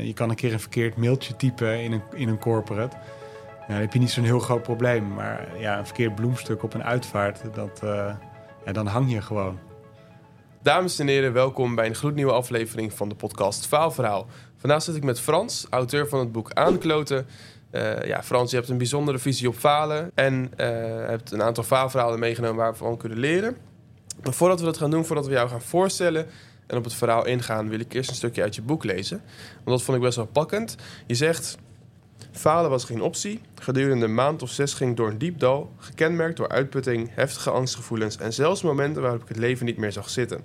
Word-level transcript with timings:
Je 0.00 0.12
kan 0.12 0.30
een 0.30 0.36
keer 0.36 0.52
een 0.52 0.60
verkeerd 0.60 0.96
mailtje 0.96 1.36
typen 1.36 1.82
in 1.82 1.92
een, 1.92 2.02
in 2.14 2.28
een 2.28 2.38
corporate. 2.38 2.96
Nou, 2.96 3.66
dan 3.68 3.76
heb 3.76 3.92
je 3.92 3.98
niet 3.98 4.10
zo'n 4.10 4.24
heel 4.24 4.38
groot 4.38 4.62
probleem. 4.62 5.14
Maar 5.14 5.58
ja, 5.58 5.78
een 5.78 5.84
verkeerd 5.84 6.14
bloemstuk 6.14 6.62
op 6.62 6.74
een 6.74 6.84
uitvaart, 6.84 7.40
dat, 7.54 7.80
uh, 7.84 8.14
ja, 8.64 8.72
dan 8.72 8.86
hang 8.86 9.12
je 9.12 9.22
gewoon. 9.22 9.58
Dames 10.62 10.98
en 10.98 11.06
heren, 11.06 11.32
welkom 11.32 11.74
bij 11.74 11.86
een 11.86 11.94
gloednieuwe 11.94 12.32
aflevering 12.32 12.92
van 12.92 13.08
de 13.08 13.14
podcast 13.14 13.66
Faalverhaal. 13.66 14.26
Vandaag 14.56 14.82
zit 14.82 14.96
ik 14.96 15.04
met 15.04 15.20
Frans, 15.20 15.66
auteur 15.70 16.08
van 16.08 16.18
het 16.18 16.32
boek 16.32 16.52
Aankloten. 16.52 17.26
Uh, 17.70 18.02
ja, 18.02 18.22
Frans, 18.22 18.50
je 18.50 18.56
hebt 18.56 18.68
een 18.68 18.78
bijzondere 18.78 19.18
visie 19.18 19.48
op 19.48 19.56
falen 19.56 20.10
en 20.14 20.50
uh, 20.56 20.66
hebt 21.06 21.32
een 21.32 21.42
aantal 21.42 21.64
faalverhalen 21.64 22.18
meegenomen 22.18 22.56
waar 22.56 22.72
we 22.72 22.78
van 22.78 22.96
kunnen 22.96 23.18
leren. 23.18 23.56
Maar 24.22 24.34
voordat 24.34 24.58
we 24.58 24.64
dat 24.64 24.76
gaan 24.76 24.90
doen, 24.90 25.04
voordat 25.04 25.26
we 25.26 25.32
jou 25.32 25.48
gaan 25.48 25.62
voorstellen, 25.62 26.26
en 26.66 26.76
op 26.76 26.84
het 26.84 26.94
verhaal 26.94 27.26
ingaan, 27.26 27.68
wil 27.68 27.80
ik 27.80 27.92
eerst 27.92 28.10
een 28.10 28.16
stukje 28.16 28.42
uit 28.42 28.54
je 28.54 28.62
boek 28.62 28.84
lezen. 28.84 29.22
Want 29.54 29.76
dat 29.76 29.82
vond 29.82 29.96
ik 29.96 30.02
best 30.02 30.16
wel 30.16 30.26
pakkend. 30.26 30.76
Je 31.06 31.14
zegt: 31.14 31.58
Falen 32.32 32.70
was 32.70 32.84
geen 32.84 33.02
optie. 33.02 33.40
Gedurende 33.54 34.04
een 34.04 34.14
maand 34.14 34.42
of 34.42 34.50
zes 34.50 34.74
ging 34.74 34.90
ik 34.90 34.96
door 34.96 35.08
een 35.08 35.18
diep 35.18 35.38
dal, 35.38 35.72
gekenmerkt 35.78 36.36
door 36.36 36.48
uitputting, 36.48 37.10
heftige 37.14 37.50
angstgevoelens 37.50 38.16
en 38.16 38.32
zelfs 38.32 38.62
momenten 38.62 39.02
waarop 39.02 39.22
ik 39.22 39.28
het 39.28 39.36
leven 39.36 39.66
niet 39.66 39.76
meer 39.76 39.92
zag 39.92 40.10
zitten. 40.10 40.40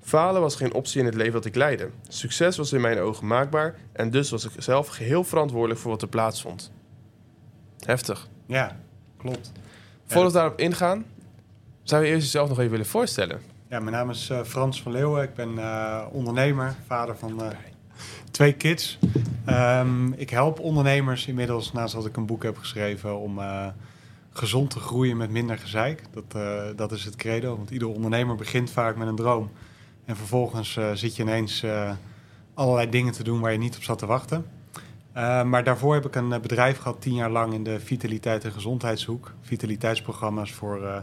Falen 0.00 0.40
was 0.40 0.56
geen 0.56 0.74
optie 0.74 1.00
in 1.00 1.06
het 1.06 1.14
leven 1.14 1.32
dat 1.32 1.44
ik 1.44 1.54
leidde. 1.54 1.90
Succes 2.08 2.56
was 2.56 2.72
in 2.72 2.80
mijn 2.80 2.98
ogen 2.98 3.26
maakbaar 3.26 3.74
en 3.92 4.10
dus 4.10 4.30
was 4.30 4.44
ik 4.44 4.50
zelf 4.58 4.86
geheel 4.88 5.24
verantwoordelijk 5.24 5.80
voor 5.80 5.90
wat 5.90 6.02
er 6.02 6.08
plaatsvond. 6.08 6.72
Heftig. 7.78 8.28
Ja, 8.46 8.80
klopt. 9.16 9.52
Voordat 10.06 10.32
we 10.32 10.38
daarop 10.38 10.58
ingaan, 10.58 11.04
zou 11.82 12.04
je 12.04 12.10
eerst 12.10 12.22
jezelf 12.22 12.48
nog 12.48 12.58
even 12.58 12.70
willen 12.70 12.86
voorstellen? 12.86 13.40
Ja, 13.68 13.80
mijn 13.80 13.96
naam 13.96 14.10
is 14.10 14.30
uh, 14.30 14.42
Frans 14.42 14.82
van 14.82 14.92
Leeuwen. 14.92 15.22
Ik 15.22 15.34
ben 15.34 15.52
uh, 15.54 16.04
ondernemer, 16.10 16.74
vader 16.86 17.16
van 17.16 17.42
uh, 17.42 17.48
twee 18.30 18.52
kids. 18.52 18.98
Um, 19.48 20.12
ik 20.12 20.30
help 20.30 20.60
ondernemers 20.60 21.26
inmiddels, 21.26 21.72
naast 21.72 21.94
dat 21.94 22.06
ik 22.06 22.16
een 22.16 22.26
boek 22.26 22.42
heb 22.42 22.56
geschreven, 22.56 23.18
om 23.18 23.40
gezond 24.30 24.70
te 24.70 24.78
groeien 24.78 25.16
met 25.16 25.30
minder 25.30 25.58
gezeik. 25.58 26.02
Dat, 26.10 26.42
dat 26.76 26.92
is 26.92 27.04
het 27.04 27.16
credo, 27.16 27.56
want 27.56 27.70
ieder 27.70 27.88
ondernemer 27.88 28.36
begint 28.36 28.70
vaak 28.70 28.96
met 28.96 29.08
een 29.08 29.16
droom. 29.16 29.50
En 30.04 30.16
vervolgens 30.16 30.78
zit 30.94 31.16
je 31.16 31.22
ineens 31.22 31.64
allerlei 32.54 32.90
dingen 32.90 33.12
te 33.12 33.22
doen 33.22 33.40
waar 33.40 33.52
je 33.52 33.58
niet 33.58 33.76
op 33.76 33.82
zat 33.82 33.98
te 33.98 34.06
wachten. 34.06 34.46
maar 35.44 35.64
daarvoor 35.64 35.94
heb 35.94 36.06
ik 36.06 36.14
een 36.14 36.28
bedrijf 36.28 36.78
gehad, 36.78 37.00
tien 37.00 37.14
jaar 37.14 37.30
lang 37.30 37.52
in 37.52 37.64
de 37.64 37.80
vitaliteit- 37.80 38.44
en 38.44 38.52
gezondheidshoek. 38.52 39.32
Vitaliteitsprogramma's 39.40 40.52
voor 40.52 41.02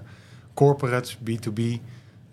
corporates, 0.54 1.18
B2B. 1.18 1.80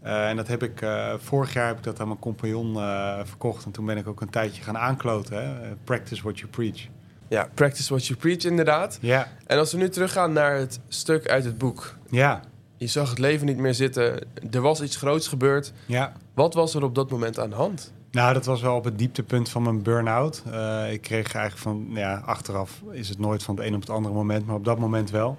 Uh, 0.05 0.29
en 0.29 0.37
dat 0.37 0.49
heb 0.49 0.63
ik, 0.63 0.83
uh, 0.83 1.13
vorig 1.19 1.53
jaar 1.53 1.67
heb 1.67 1.77
ik 1.77 1.83
dat 1.83 2.01
aan 2.01 2.07
mijn 2.07 2.19
compagnon 2.19 2.77
uh, 2.77 3.19
verkocht. 3.25 3.65
En 3.65 3.71
toen 3.71 3.87
ben 3.87 3.97
ik 3.97 4.09
ook 4.09 4.21
een 4.21 4.31
tijdje 4.31 4.63
gaan 4.63 4.79
aankloten. 4.79 5.43
Hè? 5.43 5.75
Practice 5.85 6.23
what 6.23 6.39
you 6.39 6.51
preach. 6.51 6.87
Ja, 7.29 7.49
practice 7.55 7.89
what 7.89 8.07
you 8.07 8.19
preach 8.19 8.43
inderdaad. 8.43 8.99
Ja. 9.01 9.29
En 9.47 9.59
als 9.59 9.73
we 9.73 9.79
nu 9.79 9.89
teruggaan 9.89 10.33
naar 10.33 10.55
het 10.55 10.81
stuk 10.89 11.29
uit 11.29 11.45
het 11.45 11.59
boek. 11.59 11.97
Ja. 12.11 12.41
Je 12.77 12.87
zag 12.87 13.11
het 13.11 13.19
leven 13.19 13.47
niet 13.47 13.57
meer 13.57 13.75
zitten. 13.75 14.27
Er 14.51 14.61
was 14.61 14.83
iets 14.83 14.97
groots 14.97 15.29
gebeurd. 15.29 15.73
Ja. 15.87 16.13
Wat 16.35 16.55
was 16.55 16.75
er 16.75 16.83
op 16.83 16.95
dat 16.95 17.11
moment 17.11 17.39
aan 17.39 17.51
de 17.51 17.57
hand? 17.57 17.93
Nou, 18.11 18.35
dat 18.35 18.45
was 18.45 18.61
wel 18.61 18.77
op 18.77 18.85
het 18.85 18.99
dieptepunt 18.99 19.49
van 19.49 19.63
mijn 19.63 19.83
burn-out. 19.83 20.43
ik 20.91 21.01
kreeg 21.01 21.35
eigenlijk 21.35 21.57
van, 21.57 21.87
ja, 21.91 22.23
achteraf 22.25 22.83
is 22.91 23.09
het 23.09 23.19
nooit 23.19 23.43
van 23.43 23.57
het 23.57 23.65
een 23.65 23.75
op 23.75 23.81
het 23.81 23.91
andere 23.91 24.15
moment. 24.15 24.47
Maar 24.47 24.57
op 24.57 24.65
dat 24.65 24.79
moment 24.79 25.11
wel. 25.11 25.39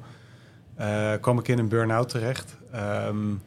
kwam 1.21 1.39
ik 1.39 1.47
in 1.47 1.59
een 1.59 1.67
burn-out 1.69 2.09
terecht. 2.09 2.55
Um, 3.07 3.41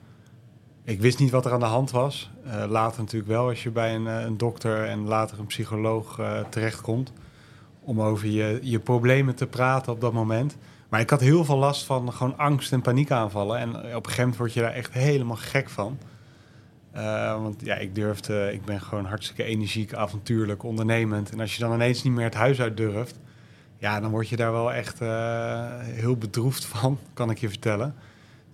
ik 0.85 1.01
wist 1.01 1.19
niet 1.19 1.31
wat 1.31 1.47
er 1.47 1.53
aan 1.53 1.61
de 1.61 1.67
hand 1.67 1.91
was. 1.91 2.31
Uh, 2.47 2.65
later 2.69 3.01
natuurlijk 3.01 3.31
wel, 3.31 3.49
als 3.49 3.63
je 3.63 3.71
bij 3.71 3.95
een, 3.95 4.07
een 4.07 4.37
dokter 4.37 4.85
en 4.85 5.07
later 5.07 5.39
een 5.39 5.47
psycholoog 5.47 6.19
uh, 6.19 6.41
terechtkomt. 6.49 7.13
Om 7.81 8.01
over 8.01 8.29
je, 8.29 8.59
je 8.63 8.79
problemen 8.79 9.35
te 9.35 9.47
praten 9.47 9.93
op 9.93 10.01
dat 10.01 10.13
moment. 10.13 10.57
Maar 10.89 11.01
ik 11.01 11.11
had 11.11 11.21
heel 11.21 11.45
veel 11.45 11.57
last 11.57 11.85
van 11.85 12.13
gewoon 12.13 12.39
angst 12.39 12.73
en 12.73 12.81
paniekaanvallen. 12.81 13.59
En 13.59 13.69
op 13.69 13.77
een 13.77 13.93
gegeven 13.93 14.21
moment 14.21 14.37
word 14.37 14.53
je 14.53 14.61
daar 14.61 14.73
echt 14.73 14.93
helemaal 14.93 15.37
gek 15.37 15.69
van. 15.69 15.99
Uh, 16.97 17.43
want 17.43 17.61
ja, 17.65 17.75
ik 17.75 17.95
durfde, 17.95 18.53
ik 18.53 18.65
ben 18.65 18.81
gewoon 18.81 19.05
hartstikke 19.05 19.45
energiek, 19.45 19.95
avontuurlijk, 19.95 20.63
ondernemend. 20.63 21.31
En 21.31 21.41
als 21.41 21.55
je 21.55 21.61
dan 21.61 21.75
ineens 21.75 22.03
niet 22.03 22.13
meer 22.13 22.25
het 22.25 22.35
huis 22.35 22.61
uit 22.61 22.77
durft, 22.77 23.19
ja, 23.79 24.01
dan 24.01 24.11
word 24.11 24.29
je 24.29 24.37
daar 24.37 24.53
wel 24.53 24.73
echt 24.73 24.99
heel 25.83 26.17
bedroefd 26.17 26.65
van, 26.65 26.99
kan 27.15 27.31
ik 27.31 27.39
je 27.39 27.49
vertellen. 27.49 27.95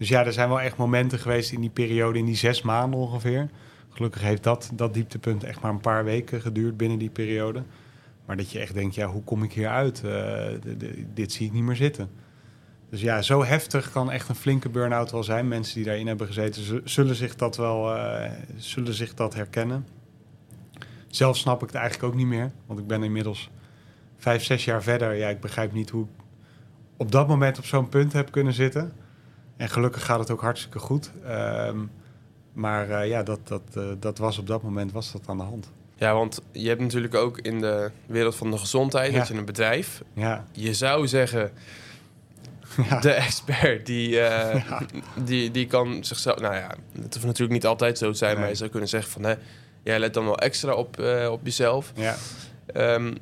Dus 0.00 0.08
ja, 0.08 0.24
er 0.24 0.32
zijn 0.32 0.48
wel 0.48 0.60
echt 0.60 0.76
momenten 0.76 1.18
geweest 1.18 1.52
in 1.52 1.60
die 1.60 1.70
periode, 1.70 2.18
in 2.18 2.24
die 2.24 2.36
zes 2.36 2.62
maanden 2.62 3.00
ongeveer. 3.00 3.48
Gelukkig 3.88 4.22
heeft 4.22 4.42
dat, 4.42 4.70
dat 4.74 4.94
dieptepunt 4.94 5.44
echt 5.44 5.60
maar 5.60 5.70
een 5.70 5.80
paar 5.80 6.04
weken 6.04 6.40
geduurd 6.40 6.76
binnen 6.76 6.98
die 6.98 7.10
periode. 7.10 7.62
Maar 8.26 8.36
dat 8.36 8.50
je 8.50 8.58
echt 8.58 8.74
denkt, 8.74 8.94
ja, 8.94 9.06
hoe 9.06 9.22
kom 9.22 9.42
ik 9.42 9.52
hier 9.52 9.68
uit? 9.68 10.02
Uh, 10.04 10.46
dit 11.14 11.32
zie 11.32 11.46
ik 11.46 11.52
niet 11.52 11.62
meer 11.62 11.76
zitten. 11.76 12.10
Dus 12.90 13.00
ja, 13.00 13.22
zo 13.22 13.44
heftig 13.44 13.90
kan 13.92 14.10
echt 14.10 14.28
een 14.28 14.34
flinke 14.34 14.68
burn-out 14.68 15.10
wel 15.10 15.22
zijn. 15.22 15.48
Mensen 15.48 15.74
die 15.74 15.84
daarin 15.84 16.06
hebben 16.06 16.26
gezeten, 16.26 16.82
zullen 16.84 17.14
zich 17.14 17.36
dat 17.36 17.56
wel 17.56 17.96
uh, 17.96 18.30
zullen 18.56 18.94
zich 18.94 19.14
dat 19.14 19.34
herkennen. 19.34 19.86
Zelf 21.08 21.36
snap 21.36 21.62
ik 21.62 21.68
het 21.68 21.76
eigenlijk 21.76 22.12
ook 22.12 22.18
niet 22.18 22.26
meer. 22.26 22.50
Want 22.66 22.78
ik 22.78 22.86
ben 22.86 23.02
inmiddels 23.02 23.50
vijf, 24.16 24.44
zes 24.44 24.64
jaar 24.64 24.82
verder. 24.82 25.14
Ja, 25.14 25.28
ik 25.28 25.40
begrijp 25.40 25.72
niet 25.72 25.90
hoe 25.90 26.04
ik 26.04 26.24
op 26.96 27.12
dat 27.12 27.28
moment 27.28 27.58
op 27.58 27.64
zo'n 27.64 27.88
punt 27.88 28.12
heb 28.12 28.30
kunnen 28.30 28.52
zitten. 28.52 28.92
En 29.60 29.68
gelukkig 29.68 30.04
gaat 30.04 30.18
het 30.18 30.30
ook 30.30 30.40
hartstikke 30.40 30.78
goed. 30.78 31.10
Um, 31.28 31.90
maar 32.52 32.88
uh, 32.88 33.08
ja, 33.08 33.22
dat, 33.22 33.38
dat, 33.48 33.62
uh, 33.76 33.84
dat 33.98 34.18
was 34.18 34.38
op 34.38 34.46
dat 34.46 34.62
moment 34.62 34.92
was 34.92 35.12
dat 35.12 35.22
aan 35.26 35.36
de 35.36 35.42
hand. 35.42 35.70
Ja, 35.96 36.14
want 36.14 36.40
je 36.52 36.68
hebt 36.68 36.80
natuurlijk 36.80 37.14
ook 37.14 37.38
in 37.38 37.60
de 37.60 37.90
wereld 38.06 38.36
van 38.36 38.50
de 38.50 38.58
gezondheid, 38.58 39.12
Ja. 39.12 39.18
dat 39.18 39.28
je 39.28 39.34
een 39.34 39.44
bedrijf. 39.44 40.02
Ja, 40.12 40.44
Je 40.52 40.74
zou 40.74 41.08
zeggen, 41.08 41.50
ja. 42.88 43.00
de 43.00 43.12
expert 43.12 43.86
die, 43.86 44.20
eh, 44.20 44.80
die, 45.24 45.50
die 45.50 45.66
kan 45.66 46.04
zichzelf... 46.04 46.40
Nou 46.40 46.54
ja, 46.54 46.74
het 47.02 47.14
hoeft 47.14 47.26
natuurlijk 47.26 47.52
niet 47.52 47.66
altijd 47.66 47.98
zo 47.98 48.10
te 48.10 48.16
zijn, 48.18 48.30
Nee. 48.32 48.40
maar 48.40 48.48
je 48.50 48.56
zou 48.56 48.70
kunnen 48.70 48.88
zeggen 48.88 49.12
van... 49.12 49.22
Hè, 49.24 49.34
jij 49.82 49.98
let 49.98 50.14
dan 50.14 50.24
wel 50.24 50.38
extra 50.38 50.74
op, 50.74 50.98
eh, 51.00 51.28
op 51.30 51.40
jezelf. 51.44 51.92
ja. 51.94 52.16
Ehm, 52.66 53.14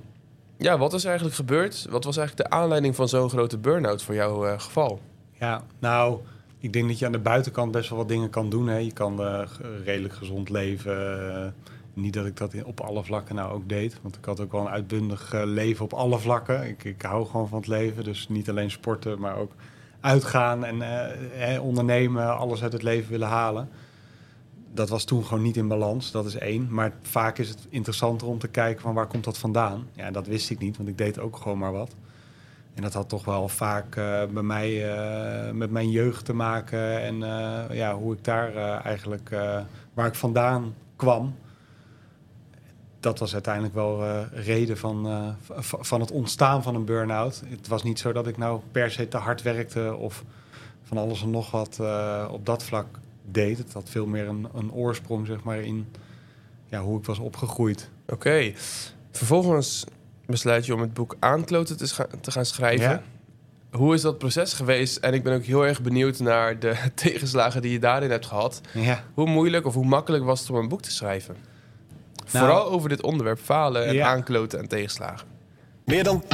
ja, 0.58 0.78
wat 0.78 0.92
is 0.94 1.00
er 1.02 1.06
eigenlijk 1.08 1.36
gebeurd? 1.36 1.86
Wat 1.90 2.04
was 2.04 2.16
eigenlijk 2.16 2.48
de 2.50 2.56
aanleiding 2.56 2.94
van 2.96 3.08
zo'n 3.08 3.30
grote 3.30 3.58
burn-out 3.58 4.02
voor 4.02 4.14
jouw 4.14 4.46
eh, 4.46 4.60
geval? 4.60 5.00
Ja, 5.38 5.62
nou, 5.78 6.20
ik 6.58 6.72
denk 6.72 6.88
dat 6.88 6.98
je 6.98 7.06
aan 7.06 7.12
de 7.12 7.18
buitenkant 7.18 7.72
best 7.72 7.88
wel 7.88 7.98
wat 7.98 8.08
dingen 8.08 8.30
kan 8.30 8.50
doen. 8.50 8.68
Hè. 8.68 8.76
Je 8.76 8.92
kan 8.92 9.22
eh, 9.22 9.48
redelijk 9.84 10.14
gezond 10.14 10.50
leven. 10.50 11.32
eh, 11.34 11.46
niet 11.98 12.12
dat 12.12 12.26
ik 12.26 12.36
dat 12.36 12.54
op 12.64 12.80
alle 12.80 13.04
vlakken 13.04 13.34
nou 13.34 13.52
ook 13.52 13.68
deed. 13.68 13.98
Want 14.02 14.16
ik 14.16 14.24
had 14.24 14.40
ook 14.40 14.52
wel 14.52 14.60
een 14.60 14.68
uitbundig 14.68 15.32
eh, 15.32 15.42
leven 15.44 15.84
op 15.84 15.92
alle 15.92 16.18
vlakken. 16.18 16.68
Ik, 16.68 16.84
ik 16.84 17.02
hou 17.02 17.26
gewoon 17.26 17.48
van 17.48 17.58
het 17.58 17.66
leven. 17.66 18.04
Dus 18.04 18.28
niet 18.28 18.48
alleen 18.50 18.70
sporten, 18.70 19.20
maar 19.20 19.36
ook 19.36 19.52
uitgaan 20.00 20.64
en 20.64 20.82
eh, 20.82 21.62
ondernemen. 21.62 22.36
Alles 22.36 22.62
uit 22.62 22.72
het 22.72 22.82
leven 22.82 23.10
willen 23.10 23.28
halen. 23.28 23.68
Dat 24.74 24.88
was 24.88 25.04
toen 25.04 25.24
gewoon 25.24 25.42
niet 25.42 25.56
in 25.56 25.68
balans. 25.68 26.10
Dat 26.10 26.26
is 26.26 26.34
één. 26.34 26.66
Maar 26.70 26.92
vaak 27.02 27.38
is 27.38 27.48
het 27.48 27.66
interessanter 27.68 28.26
om 28.26 28.38
te 28.38 28.48
kijken 28.48 28.82
van 28.82 28.94
waar 28.94 29.06
komt 29.06 29.24
dat 29.24 29.38
vandaan. 29.38 29.86
Ja, 29.92 30.10
dat 30.10 30.26
wist 30.26 30.50
ik 30.50 30.58
niet, 30.58 30.76
want 30.76 30.88
ik 30.88 30.98
deed 30.98 31.18
ook 31.18 31.36
gewoon 31.36 31.58
maar 31.58 31.72
wat. 31.72 31.94
En 32.78 32.84
dat 32.84 32.92
had 32.92 33.08
toch 33.08 33.24
wel 33.24 33.48
vaak 33.48 33.96
eh, 33.96 34.24
bij 34.24 34.42
mij 34.42 34.90
eh, 34.90 35.52
met 35.52 35.70
mijn 35.70 35.90
jeugd 35.90 36.24
te 36.24 36.32
maken. 36.32 37.00
En 37.00 37.22
eh, 37.22 37.76
ja, 37.76 37.94
hoe 37.94 38.14
ik 38.14 38.24
daar 38.24 38.80
eigenlijk, 38.82 39.36
waar 39.94 40.06
ik 40.06 40.14
vandaan 40.14 40.74
kwam. 40.96 41.34
Dat 43.00 43.18
was 43.18 43.32
uiteindelijk 43.32 43.74
wel 43.74 44.24
reden 44.32 44.78
van, 44.78 45.36
van 45.60 46.00
het 46.00 46.10
ontstaan 46.10 46.62
van 46.62 46.74
een 46.74 46.84
burn-out. 46.84 47.42
Het 47.46 47.68
was 47.68 47.82
niet 47.82 47.98
zo 47.98 48.12
dat 48.12 48.26
ik 48.26 48.36
nou 48.36 48.60
per 48.72 48.90
se 48.90 49.08
te 49.08 49.16
hard 49.16 49.42
werkte 49.42 49.94
of 49.94 50.24
van 50.82 50.98
alles 50.98 51.22
en 51.22 51.30
nog 51.30 51.50
wat 51.50 51.80
op 52.30 52.46
dat 52.46 52.62
vlak 52.62 52.86
deed. 53.30 53.58
Het 53.58 53.72
had 53.72 53.88
veel 53.88 54.06
meer 54.06 54.28
een, 54.28 54.48
een 54.54 54.72
oorsprong 54.72 55.26
zeg 55.26 55.42
maar, 55.42 55.58
in 55.58 55.86
ja, 56.66 56.80
hoe 56.80 56.98
ik 56.98 57.04
was 57.04 57.18
opgegroeid. 57.18 57.90
Oké. 58.06 58.52
Vervolgens 59.10 59.84
besluit 60.28 60.66
je 60.66 60.74
om 60.74 60.80
het 60.80 60.94
boek 60.94 61.16
Aankloten 61.18 61.76
te, 61.76 61.86
scha- 61.86 62.06
te 62.20 62.30
gaan 62.30 62.44
schrijven. 62.44 62.90
Ja. 62.90 63.02
Hoe 63.70 63.94
is 63.94 64.00
dat 64.00 64.18
proces 64.18 64.52
geweest? 64.52 64.96
En 64.96 65.14
ik 65.14 65.22
ben 65.22 65.34
ook 65.34 65.42
heel 65.44 65.66
erg 65.66 65.82
benieuwd 65.82 66.18
naar 66.18 66.58
de 66.58 66.74
tegenslagen 66.94 67.62
die 67.62 67.72
je 67.72 67.78
daarin 67.78 68.10
hebt 68.10 68.26
gehad. 68.26 68.60
Ja. 68.72 69.04
Hoe 69.14 69.26
moeilijk 69.28 69.66
of 69.66 69.74
hoe 69.74 69.86
makkelijk 69.86 70.24
was 70.24 70.40
het 70.40 70.50
om 70.50 70.56
een 70.56 70.68
boek 70.68 70.82
te 70.82 70.90
schrijven? 70.90 71.36
Nou- 72.32 72.46
Vooral 72.46 72.70
over 72.70 72.88
dit 72.88 73.02
onderwerp, 73.02 73.38
falen 73.38 73.86
en 73.86 73.94
Ja. 73.94 74.06
aankloten 74.08 74.58
en 74.58 74.68
tegenslagen. 74.68 75.26
Meer 75.88 76.04
dan 76.04 76.22
80% 76.22 76.26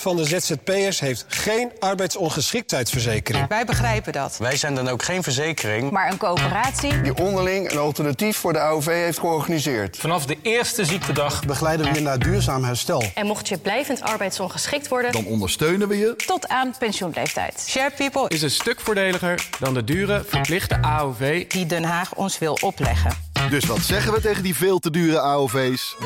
van 0.00 0.16
de 0.16 0.24
ZZP'ers 0.24 1.00
heeft 1.00 1.24
geen 1.28 1.72
arbeidsongeschiktheidsverzekering. 1.80 3.48
Wij 3.48 3.64
begrijpen 3.64 4.12
dat. 4.12 4.36
Wij 4.38 4.56
zijn 4.56 4.74
dan 4.74 4.88
ook 4.88 5.02
geen 5.02 5.22
verzekering. 5.22 5.90
Maar 5.90 6.10
een 6.10 6.16
coöperatie 6.18 7.00
die 7.00 7.16
onderling 7.16 7.70
een 7.70 7.78
alternatief 7.78 8.36
voor 8.36 8.52
de 8.52 8.58
AOV 8.58 8.86
heeft 8.86 9.18
georganiseerd. 9.18 9.96
Vanaf 9.96 10.26
de 10.26 10.36
eerste 10.42 10.84
ziektedag 10.84 11.44
Begeleiden 11.44 11.86
we 11.86 11.94
je 11.94 12.00
naar 12.00 12.18
duurzaam 12.18 12.64
herstel. 12.64 13.02
en 13.14 13.26
mocht 13.26 13.48
je 13.48 13.58
blijvend 13.58 14.02
arbeidsongeschikt 14.02 14.88
worden... 14.88 15.12
Dan 15.12 15.24
ondersteunen 15.26 15.88
we 15.88 15.98
je 15.98 16.16
tot 16.26 16.48
aan 16.48 16.74
pensioenleeftijd. 16.78 17.64
Share 17.68 17.90
People 17.96 18.28
is 18.28 18.42
een 18.42 18.50
stuk 18.50 18.80
voordeliger 18.80 19.48
dan 19.58 19.74
de 19.74 19.84
dure 19.84 20.24
verplichte 20.26 20.82
AOV. 20.82 21.46
die 21.46 21.66
Den 21.66 21.84
Haag 21.84 22.14
ons 22.14 22.38
wil 22.38 22.58
opleggen. 22.60 23.25
Dus 23.50 23.64
wat 23.64 23.78
zeggen 23.78 24.12
we 24.12 24.20
tegen 24.20 24.42
die 24.42 24.54
veel 24.54 24.78
te 24.78 24.90
dure 24.90 25.20
AOV's? 25.20 25.96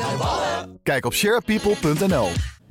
Kijk 0.83 1.05
op 1.05 1.13
sharepeople.nl. 1.13 2.27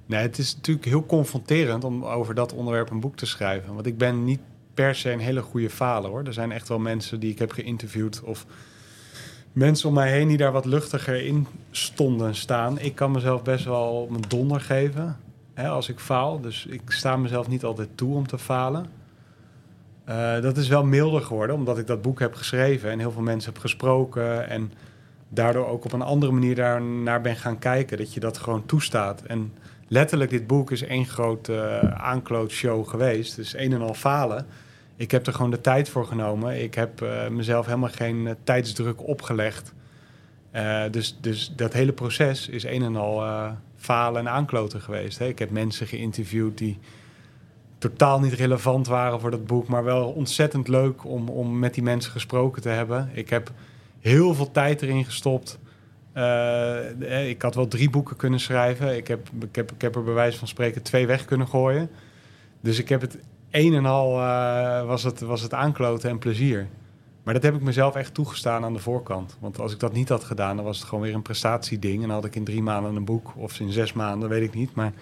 Nee, 0.07 0.21
het 0.23 0.39
is 0.39 0.55
natuurlijk 0.55 0.87
heel 0.87 1.07
confronterend 1.07 1.85
om 1.85 2.05
over 2.05 2.35
dat 2.35 2.53
onderwerp 2.53 2.91
een 2.91 3.01
boek 3.01 3.17
te 3.17 3.27
schrijven. 3.27 3.75
Want 3.75 3.87
ik 3.87 3.99
ben 3.99 4.25
niet 4.25 4.41
per 4.75 4.95
se 4.95 5.11
een 5.11 5.21
hele 5.21 5.43
goede 5.43 5.71
falen 5.71 6.11
hoor. 6.11 6.25
Er 6.25 6.33
zijn 6.33 6.53
echt 6.53 6.69
wel 6.69 6.79
mensen 6.79 7.21
die 7.21 7.31
ik 7.31 7.39
heb 7.39 7.53
geïnterviewd 7.53 8.21
of 8.23 8.47
mensen 9.53 9.89
om 9.89 9.95
mij 9.95 10.11
heen 10.11 10.29
die 10.29 10.37
daar 10.37 10.53
wat 10.53 10.65
luchtiger 10.65 11.25
in 11.25 11.47
stonden 11.71 12.35
staan. 12.35 12.79
Ik 12.79 12.95
kan 12.95 13.11
mezelf 13.11 13.43
best 13.43 13.65
wel 13.65 14.07
mijn 14.11 14.25
donder 14.29 14.61
geven 14.61 15.17
hè, 15.55 15.69
als 15.69 15.89
ik 15.89 15.99
faal. 15.99 16.41
Dus 16.41 16.67
ik 16.67 16.83
sta 16.87 17.17
mezelf 17.17 17.49
niet 17.49 17.65
altijd 17.65 17.89
toe 17.95 18.15
om 18.15 18.27
te 18.27 18.39
falen. 18.39 19.00
Uh, 20.11 20.41
dat 20.41 20.57
is 20.57 20.69
wel 20.69 20.85
milder 20.85 21.23
geworden, 21.23 21.57
omdat 21.57 21.79
ik 21.79 21.87
dat 21.87 22.03
boek 22.03 22.19
heb 22.21 22.35
geschreven 22.35 22.91
en 22.91 22.99
heel 22.99 23.11
veel 23.11 23.23
mensen 23.23 23.53
heb 23.53 23.61
gesproken. 23.61 24.49
En 24.49 24.73
daardoor 25.29 25.67
ook 25.67 25.85
op 25.85 25.93
een 25.93 26.03
andere 26.03 26.33
manier 26.33 26.55
daar 26.55 26.83
naar 26.83 27.21
ben 27.21 27.37
gaan 27.37 27.59
kijken. 27.59 27.99
Dat 27.99 28.15
je 28.15 28.21
dat 28.21 28.39
gewoon 28.39 28.67
toestaat. 28.67 29.23
En 29.23 29.53
letterlijk, 29.89 30.31
dit 30.31 30.47
boek 30.47 30.71
is 30.71 30.83
één 30.83 31.07
grote 31.07 31.81
uh, 31.83 31.91
aanklootshow 31.91 32.89
geweest. 32.89 33.37
Dus 33.37 33.57
een 33.57 33.73
en 33.73 33.81
al 33.81 33.95
falen. 33.95 34.47
Ik 34.97 35.11
heb 35.11 35.27
er 35.27 35.33
gewoon 35.33 35.51
de 35.51 35.61
tijd 35.61 35.89
voor 35.89 36.07
genomen. 36.07 36.63
Ik 36.63 36.75
heb 36.75 37.03
uh, 37.03 37.29
mezelf 37.29 37.67
helemaal 37.67 37.89
geen 37.89 38.17
uh, 38.17 38.31
tijdsdruk 38.45 39.09
opgelegd. 39.09 39.73
dus, 40.91 41.19
dus 41.21 41.53
dat 41.57 41.73
hele 41.73 41.93
proces 41.93 42.49
is 42.49 42.65
een 42.65 42.83
en 42.83 42.97
al 42.97 43.25
falen 43.77 44.21
en 44.21 44.33
aankloten 44.33 44.81
geweest. 44.81 45.19
Hè. 45.19 45.27
Ik 45.27 45.39
heb 45.39 45.51
mensen 45.51 45.87
geïnterviewd 45.87 46.59
die 46.59 46.79
totaal 47.81 48.21
niet 48.21 48.33
relevant 48.33 48.87
waren 48.87 49.21
voor 49.21 49.31
dat 49.31 49.47
boek, 49.47 49.69
maar 49.69 49.85
wel 49.85 50.11
ontzettend 50.11 50.69
leuk 50.69 51.05
om, 51.05 51.29
om 51.29 51.59
met 51.59 51.75
die 51.75 51.83
mensen 51.83 52.13
gesproken 52.13 52.63
te 52.63 52.69
hebben. 52.69 53.11
Ik 53.13 53.31
heb 53.31 53.51
heel 54.01 54.35
veel 54.35 54.51
tijd 54.51 54.83
erin 54.83 55.05
gestopt. 55.05 55.59
Uh, 56.15 57.29
ik 57.29 57.43
had 57.43 57.55
wel 57.55 57.69
drie 57.69 57.91
boeken 57.91 58.17
kunnen 58.17 58.41
schrijven. 58.41 58.97
Ik 58.97 59.09
heb, 59.09 59.29
ik, 59.41 59.57
heb, 59.57 59.73
ik 59.73 59.81
heb 59.81 59.97
er 59.97 60.05
bij 60.05 60.15
wijze 60.15 60.39
van 60.39 60.49
spreken 60.49 60.83
twee 60.83 61.07
weg 61.07 61.25
kunnen 61.25 61.49
gooien. 61.49 61.91
Dus 62.61 62.79
ik 62.79 62.89
heb 62.89 63.01
het 63.01 63.19
een 63.51 63.75
en 63.75 63.87
al 63.87 64.19
uh, 64.19 64.87
was, 64.87 65.03
het, 65.03 65.21
was 65.21 65.43
het 65.43 65.55
aankloten 65.55 66.11
en 66.11 66.19
plezier. 66.19 66.69
Maar 67.23 67.35
dat 67.35 67.43
heb 67.43 67.55
ik 67.55 67.63
mezelf 67.63 67.95
echt 67.95 68.15
toegestaan 68.15 68.65
aan 68.65 68.73
de 68.73 68.79
voorkant. 68.79 69.37
Want 69.41 69.61
als 69.61 69.73
ik 69.73 69.79
dat 69.79 69.93
niet 69.93 70.09
had 70.09 70.25
gedaan, 70.25 70.57
dan 70.57 70.65
was 70.65 70.79
het 70.79 70.89
gewoon 70.89 71.05
weer 71.05 71.15
een 71.15 71.23
prestatieding. 71.23 71.95
En 71.95 72.09
dan 72.09 72.17
had 72.17 72.25
ik 72.25 72.37
in 72.37 72.45
drie 72.45 72.63
maanden 72.63 72.97
een 72.97 73.05
boek, 73.05 73.33
of 73.37 73.61
in 73.61 73.73
zes 73.73 73.93
maanden, 73.93 74.29
weet 74.29 74.43
ik 74.43 74.55
niet. 74.55 74.75
Maar 74.75 74.93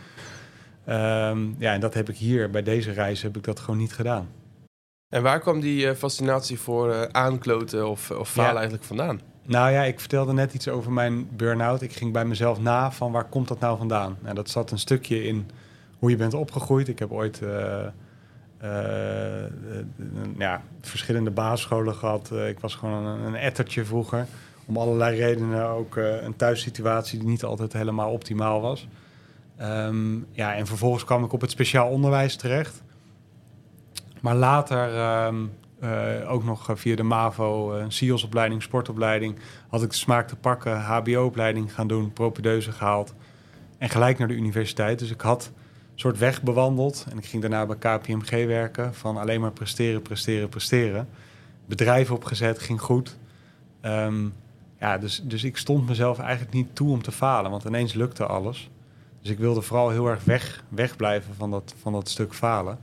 Um, 0.88 1.54
ja, 1.58 1.72
en 1.72 1.80
dat 1.80 1.94
heb 1.94 2.08
ik 2.08 2.16
hier 2.16 2.50
bij 2.50 2.62
deze 2.62 2.90
reis 2.90 3.22
heb 3.22 3.36
ik 3.36 3.44
dat 3.44 3.60
gewoon 3.60 3.78
niet 3.78 3.92
gedaan. 3.92 4.28
En 5.08 5.22
waar 5.22 5.40
kwam 5.40 5.60
die 5.60 5.86
uh, 5.86 5.92
fascinatie 5.92 6.58
voor 6.58 6.88
uh, 6.88 7.02
aankloten 7.02 7.88
of, 7.88 8.10
of 8.10 8.30
falen 8.30 8.50
ja. 8.50 8.56
eigenlijk 8.56 8.84
vandaan? 8.84 9.20
Nou 9.42 9.70
ja, 9.70 9.82
ik 9.82 10.00
vertelde 10.00 10.32
net 10.32 10.54
iets 10.54 10.68
over 10.68 10.92
mijn 10.92 11.28
burn-out. 11.36 11.82
Ik 11.82 11.92
ging 11.92 12.12
bij 12.12 12.24
mezelf 12.24 12.60
na 12.60 12.92
van 12.92 13.12
waar 13.12 13.24
komt 13.24 13.48
dat 13.48 13.60
nou 13.60 13.78
vandaan? 13.78 14.18
Nou, 14.20 14.34
dat 14.34 14.50
zat 14.50 14.70
een 14.70 14.78
stukje 14.78 15.24
in 15.24 15.50
hoe 15.98 16.10
je 16.10 16.16
bent 16.16 16.34
opgegroeid. 16.34 16.88
Ik 16.88 16.98
heb 16.98 17.12
ooit 17.12 17.40
uh, 17.40 17.84
ja, 20.38 20.62
verschillende 20.80 21.30
basisscholen 21.30 21.94
gehad. 21.94 22.32
ik 22.32 22.60
was 22.60 22.74
gewoon 22.74 23.04
een, 23.04 23.20
een 23.20 23.34
ettertje 23.34 23.84
vroeger. 23.84 24.26
Om 24.66 24.76
allerlei 24.76 25.16
redenen 25.16 25.66
ook 25.66 25.96
een 25.96 26.36
thuissituatie 26.36 27.18
die 27.18 27.28
niet 27.28 27.44
altijd 27.44 27.72
helemaal 27.72 28.10
optimaal 28.10 28.60
was. 28.60 28.88
Um, 29.60 30.26
ja, 30.32 30.54
en 30.54 30.66
vervolgens 30.66 31.04
kwam 31.04 31.24
ik 31.24 31.32
op 31.32 31.40
het 31.40 31.50
speciaal 31.50 31.88
onderwijs 31.88 32.36
terecht. 32.36 32.82
Maar 34.20 34.34
later, 34.34 34.98
um, 35.26 35.52
uh, 35.80 36.30
ook 36.30 36.44
nog 36.44 36.70
via 36.74 36.96
de 36.96 37.02
MAVO, 37.02 37.72
een 37.72 37.92
SIOS-opleiding, 37.92 38.62
sportopleiding, 38.62 39.38
had 39.68 39.82
ik 39.82 39.90
de 39.90 39.96
smaak 39.96 40.28
te 40.28 40.36
pakken, 40.36 40.80
HBO-opleiding 40.80 41.74
gaan 41.74 41.86
doen, 41.86 42.12
propedeuse 42.12 42.72
gehaald 42.72 43.14
en 43.78 43.88
gelijk 43.88 44.18
naar 44.18 44.28
de 44.28 44.34
universiteit. 44.34 44.98
Dus 44.98 45.10
ik 45.10 45.20
had 45.20 45.50
een 45.92 45.98
soort 45.98 46.18
weg 46.18 46.42
bewandeld 46.42 47.06
en 47.10 47.18
ik 47.18 47.26
ging 47.26 47.42
daarna 47.42 47.66
bij 47.66 47.76
KPMG 47.76 48.30
werken 48.46 48.94
van 48.94 49.16
alleen 49.16 49.40
maar 49.40 49.52
presteren, 49.52 50.02
presteren, 50.02 50.48
presteren. 50.48 51.08
Bedrijf 51.66 52.10
opgezet, 52.10 52.58
ging 52.58 52.80
goed. 52.80 53.16
Um, 53.82 54.32
ja, 54.80 54.98
dus, 54.98 55.22
dus 55.24 55.44
ik 55.44 55.56
stond 55.56 55.88
mezelf 55.88 56.18
eigenlijk 56.18 56.52
niet 56.52 56.74
toe 56.74 56.90
om 56.90 57.02
te 57.02 57.12
falen, 57.12 57.50
want 57.50 57.64
ineens 57.64 57.92
lukte 57.94 58.26
alles. 58.26 58.70
Dus 59.22 59.30
ik 59.30 59.38
wilde 59.38 59.62
vooral 59.62 59.90
heel 59.90 60.06
erg 60.06 60.24
weg, 60.24 60.62
wegblijven 60.68 61.34
van 61.34 61.50
dat, 61.50 61.74
van 61.80 61.92
dat 61.92 62.08
stuk 62.08 62.34
falen. 62.34 62.78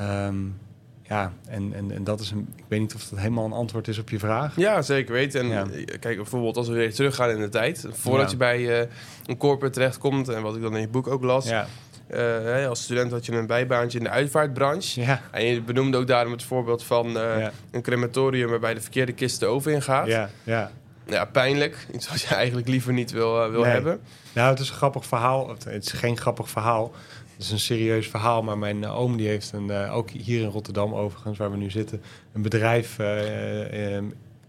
Um, 0.00 0.60
ja, 1.02 1.32
en, 1.48 1.72
en, 1.74 1.90
en 1.90 2.04
dat 2.04 2.20
is 2.20 2.30
een. 2.30 2.48
Ik 2.56 2.64
weet 2.68 2.80
niet 2.80 2.94
of 2.94 3.08
dat 3.08 3.18
helemaal 3.18 3.44
een 3.44 3.52
antwoord 3.52 3.88
is 3.88 3.98
op 3.98 4.10
je 4.10 4.18
vraag. 4.18 4.56
Ja, 4.56 4.82
zeker 4.82 5.12
weten. 5.12 5.40
En 5.40 5.48
ja. 5.48 5.66
kijk, 6.00 6.16
bijvoorbeeld 6.16 6.56
als 6.56 6.68
we 6.68 6.74
weer 6.74 6.94
teruggaan 6.94 7.30
in 7.30 7.40
de 7.40 7.48
tijd, 7.48 7.86
voordat 7.90 8.24
ja. 8.24 8.30
je 8.30 8.36
bij 8.36 8.80
uh, 8.80 8.88
een 9.26 9.36
corporate 9.36 9.74
terechtkomt, 9.74 10.28
en 10.28 10.42
wat 10.42 10.56
ik 10.56 10.62
dan 10.62 10.74
in 10.74 10.80
je 10.80 10.88
boek 10.88 11.06
ook 11.06 11.22
las. 11.22 11.48
Ja. 11.48 11.66
Uh, 12.14 12.68
als 12.68 12.82
student 12.82 13.10
had 13.10 13.26
je 13.26 13.32
een 13.32 13.46
bijbaantje 13.46 13.98
in 13.98 14.04
de 14.04 14.10
uitvaartbranche. 14.10 15.00
Ja. 15.00 15.20
En 15.30 15.44
je 15.44 15.62
benoemde 15.62 15.98
ook 15.98 16.06
daarom 16.06 16.32
het 16.32 16.42
voorbeeld 16.42 16.84
van 16.84 17.06
uh, 17.06 17.14
ja. 17.14 17.52
een 17.70 17.82
crematorium 17.82 18.50
waarbij 18.50 18.74
de 18.74 18.80
verkeerde 18.80 19.12
kist 19.12 19.40
de 19.40 19.46
oven 19.46 19.72
ingaat. 19.72 20.06
Ja, 20.06 20.30
ja. 20.44 20.70
Ja, 21.06 21.24
pijnlijk. 21.24 21.86
Iets 21.94 22.08
wat 22.08 22.20
je 22.20 22.34
eigenlijk 22.44 22.68
liever 22.68 22.92
niet 22.92 23.10
wil, 23.10 23.50
wil 23.50 23.62
nee. 23.62 23.70
hebben. 23.70 24.00
Nou, 24.34 24.50
het 24.50 24.58
is 24.58 24.68
een 24.68 24.74
grappig 24.74 25.06
verhaal. 25.06 25.48
Het 25.48 25.84
is 25.84 25.92
geen 25.92 26.16
grappig 26.16 26.50
verhaal. 26.50 26.92
Het 27.32 27.44
is 27.44 27.50
een 27.50 27.58
serieus 27.58 28.08
verhaal. 28.08 28.42
Maar 28.42 28.58
mijn 28.58 28.82
uh, 28.82 28.98
oom 28.98 29.16
die 29.16 29.28
heeft 29.28 29.52
een, 29.52 29.66
uh, 29.66 29.96
ook 29.96 30.10
hier 30.10 30.40
in 30.40 30.48
Rotterdam 30.48 30.94
overigens, 30.94 31.38
waar 31.38 31.50
we 31.50 31.56
nu 31.56 31.70
zitten, 31.70 32.02
een 32.32 32.42
bedrijf. 32.42 32.98
Uh, 32.98 33.98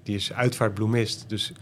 die 0.04 0.16
is 0.16 0.34
uitvaartbloemist. 0.34 1.26
Dus, 1.28 1.54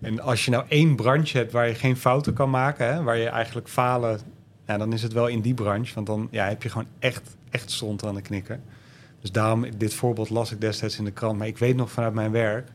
en 0.00 0.20
als 0.20 0.44
je 0.44 0.50
nou 0.50 0.64
één 0.68 0.96
branche 0.96 1.38
hebt 1.38 1.52
waar 1.52 1.68
je 1.68 1.74
geen 1.74 1.96
fouten 1.96 2.32
kan 2.32 2.50
maken, 2.50 2.94
hè, 2.94 3.02
waar 3.02 3.16
je 3.16 3.28
eigenlijk 3.28 3.68
falen, 3.68 4.20
ja, 4.66 4.78
dan 4.78 4.92
is 4.92 5.02
het 5.02 5.12
wel 5.12 5.26
in 5.26 5.40
die 5.40 5.54
branche. 5.54 5.94
Want 5.94 6.06
dan 6.06 6.28
ja, 6.30 6.48
heb 6.48 6.62
je 6.62 6.68
gewoon 6.68 6.88
echt, 6.98 7.36
echt 7.50 7.70
stond 7.70 8.04
aan 8.04 8.14
de 8.14 8.22
knikker. 8.22 8.60
Dus 9.20 9.32
daarom, 9.32 9.78
dit 9.78 9.94
voorbeeld 9.94 10.30
las 10.30 10.52
ik 10.52 10.60
destijds 10.60 10.98
in 10.98 11.04
de 11.04 11.10
krant. 11.10 11.38
Maar 11.38 11.46
ik 11.46 11.58
weet 11.58 11.76
nog 11.76 11.90
vanuit 11.90 12.14
mijn 12.14 12.30
werk, 12.30 12.68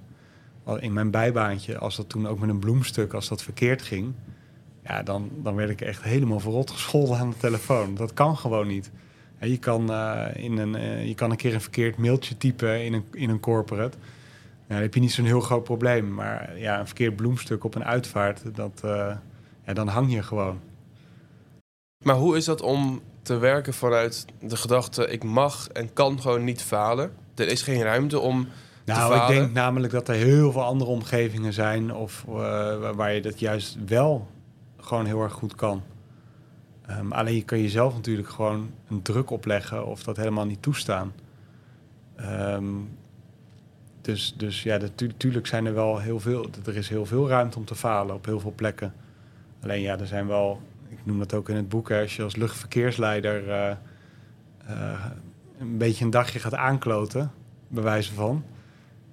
in 0.80 0.94
mijn 0.94 1.12
bijbaantje, 1.12 1.78
als 1.78 1.96
dat 1.96 2.10
toen 2.10 2.28
ook 2.28 2.40
met 2.40 2.50
een 2.50 2.60
bloemstuk, 2.60 3.14
als 3.14 3.28
dat 3.28 3.44
verkeerd 3.44 3.82
ging 3.82 4.14
ja, 4.88 5.04
dan, 5.04 5.30
dan 5.36 5.56
werd 5.56 5.70
ik 5.70 5.82
echt 5.82 6.04
helemaal 6.04 6.40
verrot 6.40 6.72
gescholden 6.72 7.18
aan 7.18 7.30
de 7.30 7.38
telefoon. 7.38 7.96
Dat 7.96 8.14
kan 8.14 8.38
gewoon 8.38 8.68
niet. 8.68 8.92
Ja, 9.40 9.48
je, 9.48 9.58
kan, 9.58 9.92
uh, 9.92 10.26
in 10.34 10.58
een, 10.58 10.76
uh, 10.76 11.08
je 11.08 11.16
kan 11.16 11.32
een 11.32 11.38
keer 11.38 11.54
een 11.54 11.62
verkeerd 11.62 11.98
mailtje 11.98 12.38
typen 12.38 12.84
in 12.84 12.94
een, 12.94 13.06
in 13.12 13.30
een 13.30 13.40
corporate. 13.40 13.98
Ja, 14.68 14.74
dan 14.74 14.82
heb 14.82 14.94
je 14.94 15.00
niet 15.00 15.12
zo'n 15.12 15.26
heel 15.26 15.40
groot 15.40 15.64
probleem. 15.64 16.14
Maar 16.14 16.58
ja, 16.58 16.80
een 16.80 16.86
verkeerd 16.86 17.16
bloemstuk 17.16 17.64
op 17.64 17.76
een 17.76 17.84
uitvaart, 17.84 18.42
dat, 18.56 18.82
uh, 18.86 19.16
ja, 19.66 19.74
dan 19.74 19.88
hang 19.88 20.14
je 20.14 20.24
gewoon. 20.24 20.60
Maar 22.04 22.16
hoe 22.16 22.38
is 22.38 22.46
dat 22.46 22.62
om 22.62 23.02
te 23.22 23.38
werken 23.38 23.74
vanuit 23.74 24.26
de 24.40 24.58
gedachte... 24.58 25.08
ik 25.08 25.24
mag 25.24 25.68
en 25.68 25.94
kan 25.94 26.22
gewoon 26.22 26.44
niet 26.44 26.62
falen? 26.62 27.12
Er 27.36 27.48
is 27.48 27.62
geen 27.62 27.82
ruimte 27.82 28.20
om 28.20 28.48
nou, 28.86 29.16
ik 29.16 29.28
denk 29.28 29.54
namelijk 29.54 29.94
dat 29.94 30.08
er 30.08 30.16
heel 30.16 30.52
veel 30.52 30.64
andere 30.64 30.90
omgevingen 30.92 31.54
zijn... 31.54 31.94
of 31.94 32.24
waar 32.96 33.14
je 33.14 33.22
dat 33.22 33.40
juist 33.40 33.78
wel 33.86 34.28
gewoon 34.78 35.06
heel 35.06 35.22
erg 35.22 35.34
goed 35.34 35.56
kan. 35.56 35.84
Um, 36.90 37.12
alleen 37.12 37.36
je 37.36 37.44
kan 37.44 37.62
jezelf 37.62 37.94
natuurlijk 37.94 38.30
gewoon 38.30 38.72
een 38.90 39.02
druk 39.02 39.30
opleggen 39.30 39.86
of 39.86 40.04
dat 40.04 40.18
helemaal 40.18 40.46
niet 40.46 40.62
toestaan. 40.62 41.14
Um, 42.22 42.90
dus, 44.02 44.34
dus 44.38 44.64
ja, 44.64 44.78
natuurlijk 44.78 45.48
zijn 45.48 45.66
er 45.66 45.74
wel 45.74 46.00
heel 46.00 46.20
veel. 46.20 46.50
Er 46.66 46.76
is 46.76 46.90
heel 46.90 47.06
veel 47.06 47.28
ruimte 47.28 47.58
om 47.58 47.66
te 47.66 47.76
falen 47.76 48.16
op 48.16 48.26
heel 48.26 48.40
veel 48.40 48.54
plekken. 48.56 48.94
Alleen 49.64 49.82
ja, 49.82 50.00
er 50.00 50.08
zijn 50.08 50.28
wel. 50.28 50.62
Ik 50.90 50.98
noem 51.04 51.20
dat 51.20 51.34
ook 51.34 51.50
in 51.50 51.56
het 51.56 51.70
boek. 51.70 51.90
Hè, 51.90 52.02
als 52.02 52.16
je 52.16 52.24
als 52.24 52.36
luchtverkeersleider 52.36 53.48
uh, 53.48 53.72
uh, 54.70 55.06
een 55.60 55.78
beetje 55.78 56.06
een 56.06 56.12
dagje 56.12 56.40
gaat 56.40 56.56
aankloten, 56.56 57.32
bij 57.68 57.84
wijze 57.84 58.14
van. 58.14 58.44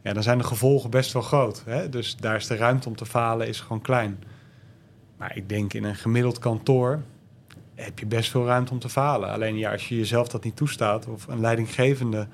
Ja, 0.03 0.13
dan 0.13 0.23
zijn 0.23 0.39
de 0.39 0.45
gevolgen 0.45 0.91
best 0.91 1.13
wel 1.13 1.23
groot. 1.23 1.63
Hè? 1.67 1.89
Dus 1.89 2.17
daar 2.17 2.37
is 2.37 2.47
de 2.47 2.57
ruimte 2.57 2.89
om 2.89 2.97
te 2.97 3.07
falen 3.07 3.49
is 3.49 3.61
gewoon 3.61 3.83
klein. 3.83 4.25
Maar 5.17 5.37
ik 5.37 5.49
denk 5.49 5.73
in 5.73 5.85
een 5.85 5.97
gemiddeld 5.97 6.39
kantoor 6.39 7.03
heb 7.75 7.99
je 7.99 8.07
best 8.07 8.31
veel 8.31 8.47
ruimte 8.47 8.73
om 8.73 8.79
te 8.79 8.89
falen. 8.89 9.31
Alleen 9.31 9.57
ja, 9.57 9.73
als 9.73 9.89
je 9.89 9.97
jezelf 9.97 10.29
dat 10.29 10.45
niet 10.45 10.57
toestaat 10.57 11.07
of 11.07 11.27
een 11.27 11.41
leidinggevende 11.41 12.27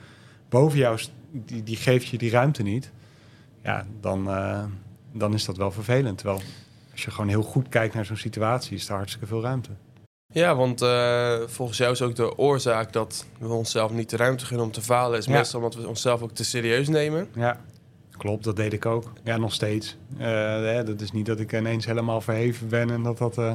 boven 0.48 0.78
jou, 0.78 1.00
die, 1.30 1.62
die 1.62 1.76
geeft 1.76 2.06
je 2.06 2.18
die 2.18 2.30
ruimte 2.30 2.62
niet, 2.62 2.92
ja, 3.62 3.86
dan, 4.00 4.28
uh, 4.28 4.64
dan 5.12 5.34
is 5.34 5.44
dat 5.44 5.56
wel 5.56 5.70
vervelend. 5.70 6.18
Terwijl 6.18 6.40
als 6.92 7.04
je 7.04 7.10
gewoon 7.10 7.28
heel 7.28 7.42
goed 7.42 7.68
kijkt 7.68 7.94
naar 7.94 8.04
zo'n 8.04 8.16
situatie, 8.16 8.76
is 8.76 8.88
er 8.88 8.94
hartstikke 8.94 9.26
veel 9.26 9.42
ruimte. 9.42 9.70
Ja, 10.32 10.56
want 10.56 10.82
uh, 10.82 11.38
volgens 11.46 11.78
jou 11.78 11.92
is 11.92 12.02
ook 12.02 12.14
de 12.14 12.38
oorzaak 12.38 12.92
dat 12.92 13.26
we 13.38 13.48
onszelf 13.48 13.92
niet 13.92 14.10
de 14.10 14.16
ruimte 14.16 14.46
geven 14.46 14.64
om 14.64 14.70
te 14.70 14.82
falen, 14.82 15.18
is 15.18 15.24
ja. 15.24 15.32
meestal 15.32 15.60
omdat 15.60 15.74
we 15.74 15.88
onszelf 15.88 16.22
ook 16.22 16.32
te 16.32 16.44
serieus 16.44 16.88
nemen. 16.88 17.28
Ja. 17.34 17.60
Klopt, 18.10 18.44
dat 18.44 18.56
deed 18.56 18.72
ik 18.72 18.86
ook. 18.86 19.12
Ja, 19.24 19.36
nog 19.36 19.52
steeds. 19.52 19.96
Uh, 20.18 20.84
dat 20.84 21.00
is 21.00 21.12
niet 21.12 21.26
dat 21.26 21.40
ik 21.40 21.52
ineens 21.52 21.86
helemaal 21.86 22.20
verheven 22.20 22.68
ben. 22.68 22.90
En 22.90 23.02
dat 23.02 23.18
dat, 23.18 23.38
uh, 23.38 23.52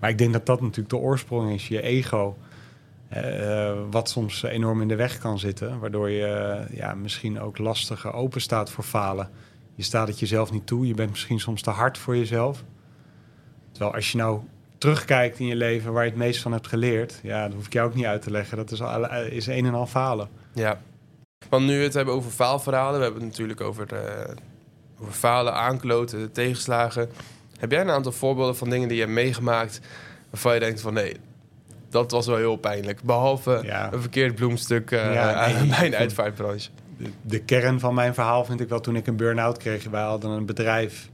maar 0.00 0.10
ik 0.10 0.18
denk 0.18 0.32
dat 0.32 0.46
dat 0.46 0.60
natuurlijk 0.60 0.88
de 0.88 0.96
oorsprong 0.96 1.52
is, 1.52 1.68
je 1.68 1.82
ego. 1.82 2.36
Wat 3.90 4.10
soms 4.10 4.42
enorm 4.42 4.80
in 4.80 4.88
de 4.88 4.96
weg 4.96 5.18
kan 5.18 5.38
zitten. 5.38 5.78
Waardoor 5.78 6.10
je 6.10 6.64
ja, 6.70 6.94
misschien 6.94 7.40
ook 7.40 7.58
lastiger 7.58 8.12
open 8.12 8.40
staat 8.40 8.70
voor 8.70 8.84
falen. 8.84 9.30
Je 9.74 9.82
staat 9.82 10.08
het 10.08 10.18
jezelf 10.18 10.52
niet 10.52 10.66
toe. 10.66 10.86
Je 10.86 10.94
bent 10.94 11.10
misschien 11.10 11.40
soms 11.40 11.62
te 11.62 11.70
hard 11.70 11.98
voor 11.98 12.16
jezelf. 12.16 12.64
Terwijl 13.72 13.94
als 13.94 14.12
je 14.12 14.18
nou 14.18 14.40
terugkijkt 14.86 15.38
in 15.38 15.46
je 15.46 15.56
leven 15.56 15.92
waar 15.92 16.04
je 16.04 16.10
het 16.10 16.18
meest 16.18 16.42
van 16.42 16.52
hebt 16.52 16.66
geleerd, 16.66 17.20
ja, 17.22 17.44
dat 17.46 17.54
hoef 17.54 17.66
ik 17.66 17.72
jou 17.72 17.88
ook 17.88 17.94
niet 17.94 18.04
uit 18.04 18.22
te 18.22 18.30
leggen. 18.30 18.56
Dat 18.56 18.70
is, 18.70 18.82
al, 18.82 19.10
is 19.14 19.46
een 19.46 19.66
en 19.66 19.74
al 19.74 19.86
falen. 19.86 20.28
Ja. 20.52 20.80
Want 21.48 21.66
nu 21.66 21.78
we 21.78 21.82
het 21.84 21.94
hebben 21.94 22.14
over 22.14 22.30
faalverhalen, 22.30 22.98
we 22.98 23.04
hebben 23.04 23.22
het 23.22 23.30
natuurlijk 23.30 23.60
over, 23.60 23.92
eh, 23.92 24.34
over 25.00 25.12
falen, 25.12 25.54
aankloten, 25.54 26.32
tegenslagen. 26.32 27.08
Heb 27.58 27.70
jij 27.70 27.80
een 27.80 27.90
aantal 27.90 28.12
voorbeelden 28.12 28.56
van 28.56 28.70
dingen 28.70 28.88
die 28.88 28.96
je 28.96 29.02
hebt 29.02 29.14
meegemaakt 29.14 29.80
waarvan 30.30 30.54
je 30.54 30.60
denkt 30.60 30.80
van 30.80 30.94
nee, 30.94 31.16
dat 31.90 32.10
was 32.10 32.26
wel 32.26 32.36
heel 32.36 32.56
pijnlijk. 32.56 33.02
Behalve 33.02 33.60
Ja. 33.62 33.92
een 33.92 34.00
verkeerd 34.00 34.34
bloemstuk 34.34 34.90
eh 34.90 35.12
Ja, 35.14 35.32
aan 35.44 35.52
nee, 35.52 35.66
mijn 35.68 35.94
uitvaartbranche. 35.96 36.68
de, 36.98 37.10
de 37.22 37.38
kern 37.38 37.80
van 37.80 37.94
mijn 37.94 38.14
verhaal 38.14 38.44
vind 38.44 38.60
ik 38.60 38.68
wel 38.68 38.80
toen 38.80 38.96
ik 38.96 39.06
een 39.06 39.16
burn-out 39.16 39.56
kreeg. 39.58 39.84
Wij 39.84 40.02
hadden 40.02 40.30
een 40.30 40.46
bedrijf 40.46 41.08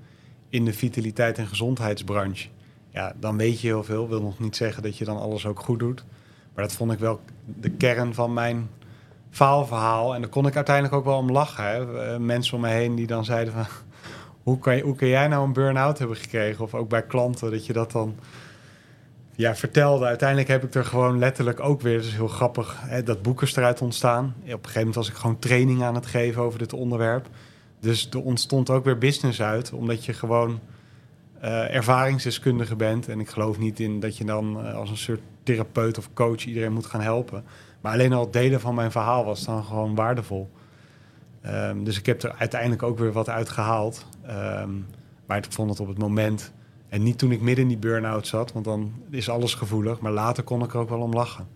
in 0.48 0.64
de 0.64 0.72
vitaliteit- 0.72 1.38
en 1.38 1.46
gezondheidsbranche. 1.46 2.48
Ja, 2.92 3.12
dan 3.16 3.36
weet 3.36 3.60
je 3.60 3.66
heel 3.66 3.84
veel. 3.84 4.08
Wil 4.08 4.22
nog 4.22 4.38
niet 4.38 4.56
zeggen 4.56 4.82
dat 4.82 4.98
je 4.98 5.04
dan 5.04 5.18
alles 5.18 5.46
ook 5.46 5.60
goed 5.60 5.78
doet. 5.78 6.04
Maar 6.54 6.64
dat 6.64 6.72
vond 6.72 6.92
ik 6.92 6.98
wel 6.98 7.20
de 7.44 7.70
kern 7.70 8.14
van 8.14 8.32
mijn 8.32 8.68
faalverhaal. 9.30 10.14
En 10.14 10.20
daar 10.20 10.30
kon 10.30 10.46
ik 10.46 10.56
uiteindelijk 10.56 10.94
ook 10.94 11.04
wel 11.04 11.16
om 11.16 11.30
lachen. 11.30 11.64
Hè. 11.64 12.00
Eh, 12.00 12.18
Mensen 12.18 12.54
om 12.54 12.60
me 12.60 12.68
heen 12.68 12.94
die 12.94 13.06
dan 13.06 13.24
zeiden 13.24 13.54
van... 13.54 13.66
Hoe 14.42 14.58
kan, 14.58 14.76
je, 14.76 14.82
hoe 14.82 14.96
kan 14.96 15.08
jij 15.08 15.28
nou 15.28 15.44
een 15.44 15.52
burn-out 15.52 15.98
hebben 15.98 16.16
gekregen? 16.16 16.64
Of 16.64 16.74
ook 16.74 16.88
bij 16.88 17.02
klanten, 17.02 17.50
dat 17.50 17.66
je 17.66 17.72
dat 17.72 17.92
dan 17.92 18.14
ja, 19.34 19.54
vertelde. 19.54 20.04
Uiteindelijk 20.04 20.48
heb 20.48 20.64
ik 20.64 20.74
er 20.74 20.84
gewoon 20.84 21.18
letterlijk 21.18 21.60
ook 21.60 21.80
weer, 21.80 21.96
dat 21.96 22.04
is 22.04 22.14
heel 22.14 22.28
grappig, 22.28 22.76
hè, 22.80 23.02
dat 23.02 23.22
boek 23.22 23.42
eruit 23.42 23.80
ontstaan. 23.80 24.24
Op 24.24 24.44
een 24.44 24.50
gegeven 24.50 24.78
moment 24.78 24.94
was 24.94 25.08
ik 25.08 25.14
gewoon 25.14 25.38
training 25.38 25.82
aan 25.82 25.94
het 25.94 26.06
geven 26.06 26.42
over 26.42 26.58
dit 26.58 26.72
onderwerp. 26.72 27.28
Dus 27.80 28.08
er 28.10 28.22
ontstond 28.22 28.70
ook 28.70 28.84
weer 28.84 28.98
business 28.98 29.42
uit, 29.42 29.72
omdat 29.72 30.04
je 30.04 30.12
gewoon 30.12 30.60
eh, 31.42 31.74
ervaringsdeskundige 31.74 32.76
bent. 32.76 33.08
En 33.08 33.20
ik 33.20 33.28
geloof 33.28 33.58
niet 33.58 33.80
in 33.80 34.00
dat 34.00 34.16
je 34.16 34.24
dan 34.24 34.64
eh, 34.66 34.74
als 34.74 34.90
een 34.90 34.96
soort 34.96 35.20
therapeut 35.42 35.98
of 35.98 36.08
coach 36.14 36.44
iedereen 36.44 36.72
moet 36.72 36.86
gaan 36.86 37.00
helpen. 37.00 37.44
Maar 37.80 37.92
alleen 37.92 38.12
al 38.12 38.20
het 38.24 38.32
delen 38.32 38.60
van 38.60 38.74
mijn 38.74 38.90
verhaal 38.90 39.24
was 39.24 39.44
dan 39.44 39.64
gewoon 39.64 39.94
waardevol. 39.94 40.50
Ehm, 41.40 41.84
dus 41.84 41.98
ik 41.98 42.06
heb 42.06 42.22
er 42.22 42.34
uiteindelijk 42.38 42.82
ook 42.82 42.98
weer 42.98 43.12
wat 43.12 43.28
uit 43.28 43.48
gehaald. 43.48 44.06
Ehm, 44.26 44.70
maar 45.26 45.36
ik 45.36 45.46
vond 45.48 45.70
het 45.70 45.80
op 45.80 45.88
het 45.88 45.98
moment 45.98 46.52
en 46.88 47.02
niet 47.02 47.18
toen 47.18 47.32
ik 47.32 47.40
midden 47.40 47.62
in 47.62 47.68
die 47.68 47.78
burn-out 47.78 48.26
zat, 48.26 48.52
want 48.52 48.64
dan 48.64 48.92
is 49.10 49.28
alles 49.28 49.54
gevoelig. 49.54 50.00
Maar 50.00 50.12
later 50.12 50.42
kon 50.42 50.62
ik 50.62 50.72
er 50.74 50.78
ook 50.80 50.88
wel 50.88 51.00
om 51.00 51.12
lachen. 51.12 51.46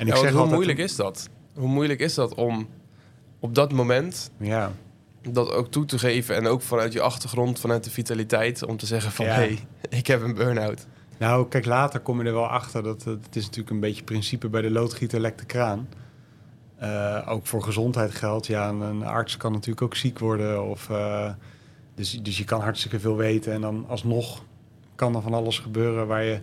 En 0.00 0.06
Ja, 0.06 0.12
want 0.14 0.26
hoe 0.26 0.34
altijd- 0.36 0.54
moeilijk 0.54 0.78
is 0.78 0.96
dat? 0.96 1.28
Hoe 1.54 1.68
moeilijk 1.68 2.00
is 2.00 2.14
dat 2.14 2.34
om 2.34 2.68
op 3.38 3.54
dat 3.54 3.72
moment 3.72 4.30
Ja, 4.38 4.72
dat 5.30 5.52
ook 5.52 5.70
toe 5.70 5.84
te 5.84 5.98
geven 5.98 6.36
en 6.36 6.46
ook 6.46 6.62
vanuit 6.62 6.92
je 6.92 7.00
achtergrond, 7.00 7.60
vanuit 7.60 7.84
de 7.84 7.90
vitaliteit, 7.90 8.64
om 8.64 8.76
te 8.76 8.86
zeggen 8.86 9.12
van 9.12 9.26
Ja. 9.26 9.32
hey, 9.32 9.58
ik 9.88 10.06
heb 10.06 10.22
een 10.22 10.34
burn-out. 10.34 10.86
nou 11.18 11.48
kijk, 11.48 11.64
later 11.64 12.00
kom 12.00 12.20
je 12.20 12.26
er 12.26 12.32
wel 12.32 12.46
achter 12.46 12.82
dat 12.82 13.04
het 13.04 13.36
is 13.36 13.44
natuurlijk 13.44 13.70
een 13.70 13.80
beetje 13.80 14.04
principe 14.04 14.48
bij 14.48 14.62
de 14.62 14.70
loodgieter 14.70 15.20
lekt 15.20 15.38
de 15.38 15.46
kraan. 15.46 15.88
Eh, 16.76 17.22
ook 17.28 17.46
voor 17.46 17.62
gezondheid 17.62 18.14
geldt. 18.14 18.46
Ja, 18.46 18.68
een, 18.68 18.80
een 18.80 19.04
arts 19.04 19.36
kan 19.36 19.52
natuurlijk 19.52 19.82
ook 19.82 19.94
ziek 19.94 20.18
worden. 20.18 20.64
Of, 20.64 20.90
eh, 20.90 21.30
dus, 21.94 22.22
dus 22.22 22.38
je 22.38 22.44
kan 22.44 22.60
hartstikke 22.60 23.00
veel 23.00 23.16
weten. 23.16 23.52
En 23.52 23.60
dan 23.60 23.84
alsnog 23.88 24.42
kan 24.94 25.14
er 25.14 25.22
van 25.22 25.34
alles 25.34 25.58
gebeuren 25.58 26.06
waar 26.06 26.24
je 26.24 26.40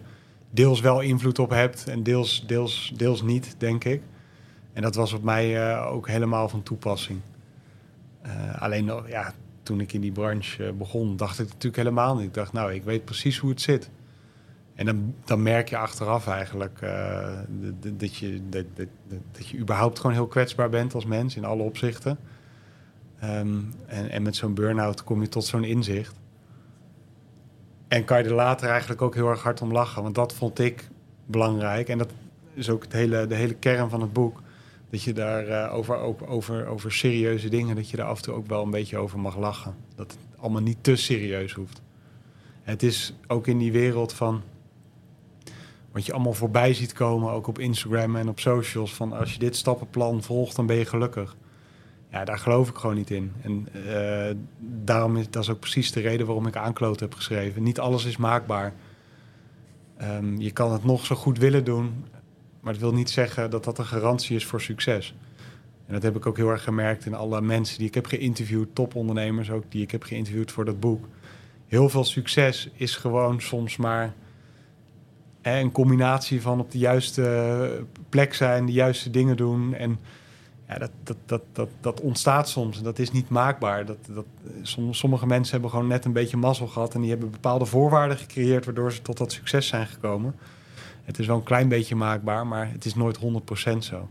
deels 0.49 0.79
wel 0.79 0.99
invloed 0.99 1.39
op 1.39 1.49
hebt 1.49 1.87
en 1.87 2.03
deels, 2.03 2.43
deels, 2.47 2.93
deels 2.95 3.21
niet, 3.21 3.55
denk 3.57 3.83
ik. 3.83 4.01
En 4.73 4.81
dat 4.81 4.95
was 4.95 5.13
op 5.13 5.23
mij 5.23 5.69
eh, 5.69 5.91
ook 5.93 6.07
helemaal 6.07 6.49
van 6.49 6.63
toepassing. 6.63 7.19
Eh, 8.21 8.61
alleen 8.61 8.85
nog, 8.85 9.07
ja, 9.09 9.33
toen 9.63 9.79
ik 9.79 9.93
in 9.93 10.01
die 10.01 10.11
branche 10.11 10.65
eh, 10.65 10.71
begon, 10.73 11.17
dacht 11.17 11.39
ik 11.39 11.45
natuurlijk 11.47 11.75
helemaal 11.75 12.15
niet. 12.15 12.25
Ik 12.25 12.33
dacht, 12.33 12.53
nou, 12.53 12.73
ik 12.73 12.83
weet 12.83 13.05
precies 13.05 13.37
hoe 13.37 13.49
het 13.49 13.61
zit. 13.61 13.89
En 14.75 14.85
dan, 14.85 15.15
dan 15.25 15.41
merk 15.43 15.69
je 15.69 15.77
achteraf 15.77 16.27
eigenlijk 16.27 16.81
eh, 16.81 17.37
dat, 17.97 18.15
je, 18.15 18.41
dat, 18.49 18.65
dat- 18.73 18.87
dat 19.31 19.47
je 19.47 19.57
überhaupt 19.57 19.99
gewoon 19.99 20.15
heel 20.15 20.27
kwetsbaar 20.27 20.69
bent 20.69 20.93
als 20.93 21.05
mens 21.05 21.35
in 21.35 21.45
alle 21.45 21.63
opzichten. 21.63 22.17
Ehm, 23.19 23.57
en, 23.87 24.09
en 24.09 24.21
met 24.21 24.35
zo'n 24.35 24.53
burn-out 24.53 25.03
kom 25.03 25.21
je 25.21 25.29
tot 25.29 25.45
zo'n 25.45 25.63
inzicht. 25.63 26.15
En 27.87 28.05
kan 28.05 28.17
je 28.17 28.23
er 28.23 28.33
later 28.35 28.69
eigenlijk 28.69 29.01
ook 29.01 29.15
heel 29.15 29.29
erg 29.29 29.43
hard 29.43 29.61
om 29.61 29.71
lachen. 29.71 30.03
Want 30.03 30.15
dat 30.15 30.33
vond 30.33 30.59
ik 30.59 30.89
belangrijk. 31.25 31.89
En 31.89 31.97
dat 31.97 32.09
is 32.53 32.69
ook 32.69 32.83
het 32.83 32.93
hele, 32.93 33.27
de 33.27 33.35
hele 33.35 33.53
kern 33.53 33.89
van 33.89 34.01
het 34.01 34.13
boek. 34.13 34.41
Dat 34.91 35.03
je 35.03 35.13
daar 35.13 35.47
eh, 35.47 35.73
over, 35.73 35.97
over, 35.97 36.27
over, 36.27 36.65
over 36.65 36.91
serieuze 36.91 37.49
dingen, 37.49 37.75
dat 37.75 37.89
je 37.89 37.97
daar 37.97 38.05
af 38.05 38.17
en 38.17 38.23
toe 38.23 38.33
ook 38.33 38.47
wel 38.47 38.63
een 38.63 38.71
beetje 38.71 38.97
over 38.97 39.19
mag 39.19 39.37
lachen. 39.37 39.75
Dat 39.95 40.11
het 40.11 40.39
allemaal 40.39 40.61
niet 40.61 40.77
te 40.81 40.95
serieus 40.95 41.53
hoeft. 41.53 41.81
Het 42.61 42.83
is 42.83 43.13
ook 43.27 43.47
in 43.47 43.57
die 43.57 43.71
wereld 43.71 44.13
van 44.13 44.41
wat 45.91 46.05
je 46.05 46.13
allemaal 46.13 46.33
voorbij 46.33 46.73
ziet 46.73 46.93
komen, 46.93 47.31
ook 47.31 47.47
op 47.47 47.59
Instagram 47.59 48.15
en 48.15 48.29
op 48.29 48.39
socials, 48.39 48.93
van 48.93 49.13
als 49.13 49.33
je 49.33 49.39
dit 49.39 49.55
stappenplan 49.55 50.23
volgt, 50.23 50.55
dan 50.55 50.65
ben 50.65 50.75
je 50.75 50.85
gelukkig. 50.85 51.35
Ja, 52.11 52.25
daar 52.25 52.37
geloof 52.37 52.69
ik 52.69 52.75
gewoon 52.75 52.95
niet 52.95 53.11
in. 53.11 53.31
En 53.41 53.67
eh, 53.85 54.35
daarom 54.59 55.17
is 55.17 55.29
dat 55.29 55.43
is 55.43 55.49
ook 55.49 55.59
precies 55.59 55.91
de 55.91 55.99
reden 55.99 56.25
waarom 56.25 56.47
ik 56.47 56.55
aankloot 56.55 56.99
heb 56.99 57.13
geschreven. 57.13 57.63
Niet 57.63 57.79
alles 57.79 58.05
is 58.05 58.17
maakbaar. 58.17 58.73
Ehm, 59.97 60.37
je 60.37 60.51
kan 60.51 60.71
het 60.71 60.83
nog 60.83 61.05
zo 61.05 61.15
goed 61.15 61.37
willen 61.37 61.63
doen, 61.63 62.05
maar 62.61 62.73
dat 62.73 62.81
wil 62.81 62.93
niet 62.93 63.09
zeggen 63.09 63.49
dat 63.49 63.63
dat 63.63 63.77
een 63.77 63.85
garantie 63.85 64.35
is 64.35 64.45
voor 64.45 64.61
succes. 64.61 65.15
En 65.87 65.93
dat 65.93 66.03
heb 66.03 66.15
ik 66.15 66.25
ook 66.25 66.37
heel 66.37 66.49
erg 66.49 66.63
gemerkt 66.63 67.05
in 67.05 67.13
alle 67.13 67.41
mensen 67.41 67.77
die 67.77 67.87
ik 67.87 67.93
heb 67.93 68.05
geïnterviewd, 68.05 68.75
topondernemers 68.75 69.51
ook, 69.51 69.63
die 69.69 69.81
ik 69.81 69.91
heb 69.91 70.03
geïnterviewd 70.03 70.51
voor 70.51 70.65
dat 70.65 70.79
boek. 70.79 71.07
Heel 71.67 71.89
veel 71.89 72.03
succes 72.03 72.69
is 72.73 72.95
gewoon 72.95 73.41
soms 73.41 73.77
maar 73.77 74.13
een 75.41 75.71
combinatie 75.71 76.41
van 76.41 76.59
op 76.59 76.71
de 76.71 76.77
juiste 76.77 77.85
plek 78.09 78.33
zijn, 78.33 78.65
de 78.65 78.71
juiste 78.71 79.09
dingen 79.09 79.37
doen. 79.37 79.73
En 79.73 79.99
ja, 80.67 80.77
dat, 80.77 80.91
dat, 81.03 81.17
dat, 81.25 81.41
dat, 81.51 81.69
dat 81.81 82.01
ontstaat 82.01 82.49
soms 82.49 82.77
en 82.77 82.83
dat 82.83 82.99
is 82.99 83.11
niet 83.11 83.29
maakbaar. 83.29 83.85
Dat, 83.85 83.97
dat, 84.09 84.25
som- 84.61 84.93
sommige 84.93 85.27
mensen 85.27 85.51
hebben 85.51 85.69
gewoon 85.69 85.87
net 85.87 86.05
een 86.05 86.13
beetje 86.13 86.37
mazzel 86.37 86.67
gehad 86.67 86.93
en 86.93 87.01
die 87.01 87.09
hebben 87.09 87.31
bepaalde 87.31 87.65
voorwaarden 87.65 88.17
gecreëerd 88.17 88.65
waardoor 88.65 88.91
ze 88.91 89.01
tot 89.01 89.17
dat 89.17 89.31
succes 89.31 89.67
zijn 89.67 89.87
gekomen. 89.87 90.35
Het 91.03 91.19
is 91.19 91.27
wel 91.27 91.35
een 91.35 91.43
klein 91.43 91.67
beetje 91.67 91.95
maakbaar, 91.95 92.47
maar 92.47 92.71
het 92.71 92.85
is 92.85 92.95
nooit 92.95 93.19
100% 93.19 93.77
zo. 93.77 94.09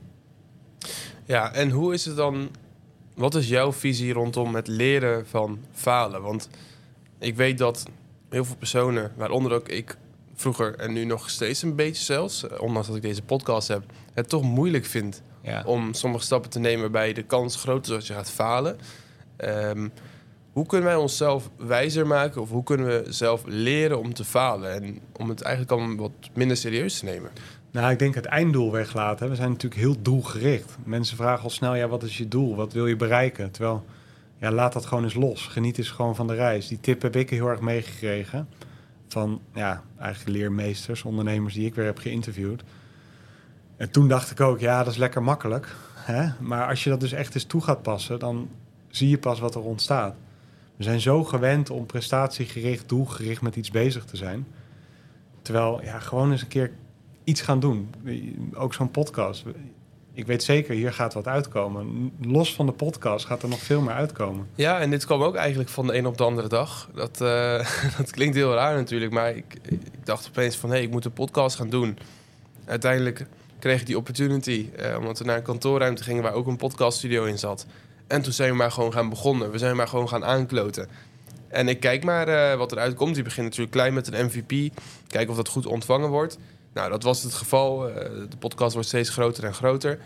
Ja, 1.24 1.52
en 1.52 1.70
hoe 1.70 1.92
is 1.94 2.04
het 2.04 2.16
dan? 2.16 2.48
Wat 3.14 3.34
is 3.34 3.48
jouw 3.48 3.72
visie 3.72 4.12
rondom 4.12 4.54
het 4.54 4.66
leren 4.68 5.26
van 5.26 5.58
falen? 5.72 6.22
Want 6.22 6.48
ik 7.18 7.36
weet 7.36 7.58
dat 7.58 7.84
heel 8.28 8.44
veel 8.44 8.56
personen, 8.56 9.12
waaronder 9.16 9.52
ook 9.52 9.68
ik 9.68 9.96
vroeger 10.34 10.74
en 10.78 10.92
nu 10.92 11.04
nog 11.04 11.30
steeds 11.30 11.62
een 11.62 11.76
beetje 11.76 12.04
zelfs, 12.04 12.48
eh, 12.48 12.60
ondanks 12.60 12.86
dat 12.88 12.96
ik 12.96 13.02
deze 13.02 13.22
podcast 13.22 13.68
heb, 13.68 13.82
het 14.12 14.28
toch 14.28 14.42
moeilijk 14.42 14.84
vind 14.84 15.22
Ja. 15.42 15.62
om 15.66 15.94
sommige 15.94 16.24
stappen 16.24 16.50
te 16.50 16.58
nemen 16.58 16.80
waarbij 16.80 17.12
de 17.12 17.22
kans 17.22 17.56
groot 17.56 17.82
is 17.82 17.88
dat 17.92 18.06
je 18.06 18.12
gaat 18.12 18.30
falen. 18.30 18.78
Ehm, 19.36 19.88
hoe 20.60 20.68
kunnen 20.68 20.88
wij 20.88 20.96
onszelf 20.96 21.50
wijzer 21.56 22.06
maken 22.06 22.40
of 22.40 22.50
hoe 22.50 22.62
kunnen 22.62 22.86
we 22.86 23.12
zelf 23.12 23.42
leren 23.46 23.98
om 23.98 24.14
te 24.14 24.24
falen 24.24 24.72
en 24.72 24.98
om 25.12 25.28
het 25.28 25.42
eigenlijk 25.42 25.72
allemaal 25.72 25.96
wat 25.96 26.30
minder 26.34 26.56
serieus 26.56 26.98
te 26.98 27.04
nemen? 27.04 27.30
Nou, 27.70 27.92
ik 27.92 27.98
denk 27.98 28.14
het 28.14 28.24
einddoel 28.24 28.72
weglaten. 28.72 29.28
We 29.28 29.34
zijn 29.34 29.50
natuurlijk 29.50 29.80
heel 29.80 30.02
doelgericht. 30.02 30.76
Mensen 30.84 31.16
vragen 31.16 31.44
al 31.44 31.50
snel, 31.50 31.74
ja, 31.74 31.88
wat 31.88 32.02
is 32.02 32.16
je 32.18 32.28
doel? 32.28 32.56
Wat 32.56 32.72
wil 32.72 32.86
je 32.86 32.96
bereiken? 32.96 33.50
Terwijl, 33.50 33.84
ja, 34.38 34.52
laat 34.52 34.72
dat 34.72 34.86
gewoon 34.86 35.04
eens 35.04 35.14
los. 35.14 35.46
Geniet 35.46 35.78
eens 35.78 35.90
gewoon 35.90 36.16
van 36.16 36.26
de 36.26 36.34
reis. 36.34 36.68
Die 36.68 36.80
tip 36.80 37.02
heb 37.02 37.16
ik 37.16 37.30
heel 37.30 37.48
erg 37.48 37.60
meegekregen 37.60 38.48
van, 39.08 39.40
ja, 39.54 39.82
eigenlijk 39.98 40.36
leermeesters, 40.36 41.02
ondernemers 41.02 41.54
die 41.54 41.66
ik 41.66 41.74
weer 41.74 41.84
heb 41.84 41.98
geïnterviewd. 41.98 42.62
En 43.76 43.90
toen 43.90 44.08
dacht 44.08 44.30
ik 44.30 44.40
ook, 44.40 44.60
ja, 44.60 44.78
dat 44.82 44.92
is 44.92 44.98
lekker 44.98 45.22
makkelijk. 45.22 45.68
Hè? 45.94 46.28
Maar 46.40 46.68
als 46.68 46.84
je 46.84 46.90
dat 46.90 47.00
dus 47.00 47.12
echt 47.12 47.34
eens 47.34 47.44
toe 47.44 47.60
gaat 47.60 47.82
passen, 47.82 48.18
dan 48.18 48.48
zie 48.88 49.08
je 49.08 49.18
pas 49.18 49.40
wat 49.40 49.54
er 49.54 49.62
ontstaat. 49.62 50.14
We 50.80 50.86
zijn 50.86 51.00
zo 51.00 51.24
gewend 51.24 51.70
om 51.70 51.86
prestatiegericht, 51.86 52.88
doelgericht 52.88 53.42
met 53.42 53.56
iets 53.56 53.70
bezig 53.70 54.04
te 54.04 54.16
zijn. 54.16 54.46
Terwijl, 55.42 55.80
ja, 55.82 55.98
gewoon 55.98 56.30
eens 56.30 56.42
een 56.42 56.48
keer 56.48 56.70
iets 57.24 57.40
gaan 57.40 57.60
doen. 57.60 57.94
Ook 58.54 58.74
zo'n 58.74 58.90
podcast. 58.90 59.44
Ik 60.12 60.26
weet 60.26 60.42
zeker, 60.42 60.74
hier 60.74 60.92
gaat 60.92 61.14
wat 61.14 61.26
uitkomen. 61.26 62.12
Los 62.20 62.54
van 62.54 62.66
de 62.66 62.72
podcast 62.72 63.26
gaat 63.26 63.42
er 63.42 63.48
nog 63.48 63.58
veel 63.58 63.80
meer 63.80 63.92
uitkomen. 63.92 64.46
Ja, 64.54 64.80
en 64.80 64.90
dit 64.90 65.04
kwam 65.04 65.22
ook 65.22 65.34
eigenlijk 65.34 65.70
van 65.70 65.86
de 65.86 65.96
een 65.96 66.06
op 66.06 66.16
de 66.16 66.24
andere 66.24 66.48
dag. 66.48 66.88
Dat, 66.94 67.20
eh, 67.20 67.68
dat 67.98 68.10
klinkt 68.10 68.36
heel 68.36 68.54
raar 68.54 68.74
natuurlijk, 68.74 69.12
maar 69.12 69.36
ik, 69.36 69.56
ik 69.62 70.06
dacht 70.06 70.28
opeens 70.28 70.56
van... 70.56 70.68
hé, 70.68 70.76
hey, 70.76 70.84
ik 70.84 70.90
moet 70.90 71.04
een 71.04 71.12
podcast 71.12 71.56
gaan 71.56 71.70
doen. 71.70 71.98
Uiteindelijk 72.64 73.26
kreeg 73.58 73.80
ik 73.80 73.86
die 73.86 73.96
opportunity, 73.96 74.68
eh, 74.76 74.96
omdat 74.98 75.18
we 75.18 75.24
naar 75.24 75.36
een 75.36 75.42
kantoorruimte 75.42 76.02
gingen... 76.02 76.22
waar 76.22 76.34
ook 76.34 76.46
een 76.46 76.56
podcaststudio 76.56 77.24
in 77.24 77.38
zat. 77.38 77.66
En 78.10 78.22
toen 78.22 78.32
zijn 78.32 78.50
we 78.50 78.56
maar 78.56 78.70
gewoon 78.72 78.92
gaan 78.92 79.08
begonnen. 79.08 79.50
We 79.50 79.58
zijn 79.58 79.76
maar 79.76 79.88
gewoon 79.88 80.08
gaan 80.08 80.24
aankloten. 80.24 80.88
En 81.48 81.68
ik 81.68 81.80
kijk 81.80 82.04
maar 82.04 82.28
eh, 82.28 82.56
wat 82.58 82.72
eruit 82.72 82.94
komt. 82.94 83.14
Die 83.14 83.22
begint 83.24 83.46
natuurlijk 83.46 83.72
klein 83.72 83.94
met 83.94 84.12
een 84.12 84.24
MVP. 84.26 84.74
Kijken 85.06 85.30
of 85.30 85.36
dat 85.36 85.48
goed 85.48 85.66
ontvangen 85.66 86.08
wordt. 86.08 86.38
Nou, 86.74 86.90
dat 86.90 87.02
was 87.02 87.22
het 87.22 87.34
geval. 87.34 87.88
Eh, 87.88 88.10
de 88.30 88.36
podcast 88.38 88.72
wordt 88.72 88.88
steeds 88.88 89.08
groter 89.08 89.44
en 89.44 89.54
groter. 89.54 89.98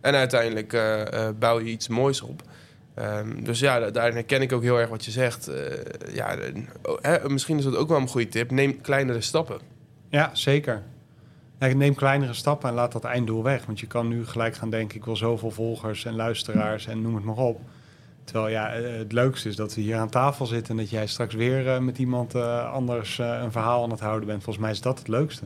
En 0.00 0.14
uiteindelijk 0.14 0.72
eh, 0.72 1.28
bouw 1.38 1.58
je 1.60 1.70
iets 1.70 1.88
moois 1.88 2.20
op. 2.20 2.42
Ehm, 2.94 3.42
dus 3.44 3.58
ja, 3.58 3.78
da- 3.80 3.90
daarin 3.90 4.14
herken 4.14 4.42
ik 4.42 4.52
ook 4.52 4.62
heel 4.62 4.80
erg 4.80 4.88
wat 4.88 5.04
je 5.04 5.10
zegt. 5.10 5.50
Ja, 6.12 6.36
oh, 6.82 7.24
misschien 7.26 7.58
is 7.58 7.64
dat 7.64 7.76
ook 7.76 7.88
wel 7.88 7.98
een 8.00 8.08
goede 8.08 8.28
tip. 8.28 8.50
Neem 8.50 8.80
kleinere 8.80 9.20
stappen. 9.20 9.58
Ja, 10.08 10.30
zeker. 10.32 10.82
Neem 11.70 11.94
kleinere 11.94 12.34
stappen 12.34 12.68
en 12.68 12.74
laat 12.74 12.92
dat 12.92 13.04
einddoel 13.04 13.42
weg. 13.42 13.66
Want 13.66 13.80
je 13.80 13.86
kan 13.86 14.08
nu 14.08 14.26
gelijk 14.26 14.54
gaan 14.54 14.70
denken, 14.70 14.96
ik 14.96 15.04
wil 15.04 15.16
zoveel 15.16 15.50
volgers 15.50 16.04
en 16.04 16.14
luisteraars 16.14 16.86
en 16.86 17.02
noem 17.02 17.14
het 17.14 17.24
maar 17.24 17.36
op. 17.36 17.60
Terwijl 18.24 18.48
ja, 18.48 18.72
eh, 18.72 18.98
het 18.98 19.12
leukste 19.12 19.48
is 19.48 19.56
dat 19.56 19.74
we 19.74 19.80
hier 19.80 19.96
aan 19.96 20.08
tafel 20.08 20.46
zitten 20.46 20.70
en 20.70 20.80
dat 20.80 20.90
jij 20.90 21.06
straks 21.06 21.34
weer 21.34 21.68
eh, 21.68 21.78
met 21.78 21.98
iemand 21.98 22.34
eh, 22.34 22.72
anders 22.72 23.18
een 23.18 23.52
verhaal 23.52 23.82
aan 23.82 23.90
het 23.90 24.00
houden 24.00 24.26
bent. 24.26 24.42
Volgens 24.42 24.64
mij 24.64 24.72
is 24.72 24.80
dat 24.80 24.98
het 24.98 25.08
leukste. 25.08 25.44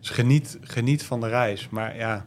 Dus 0.00 0.10
geniet, 0.10 0.58
geniet 0.60 1.04
van 1.04 1.20
de 1.20 1.28
reis. 1.28 1.68
Maar 1.68 1.96
ja, 1.96 2.26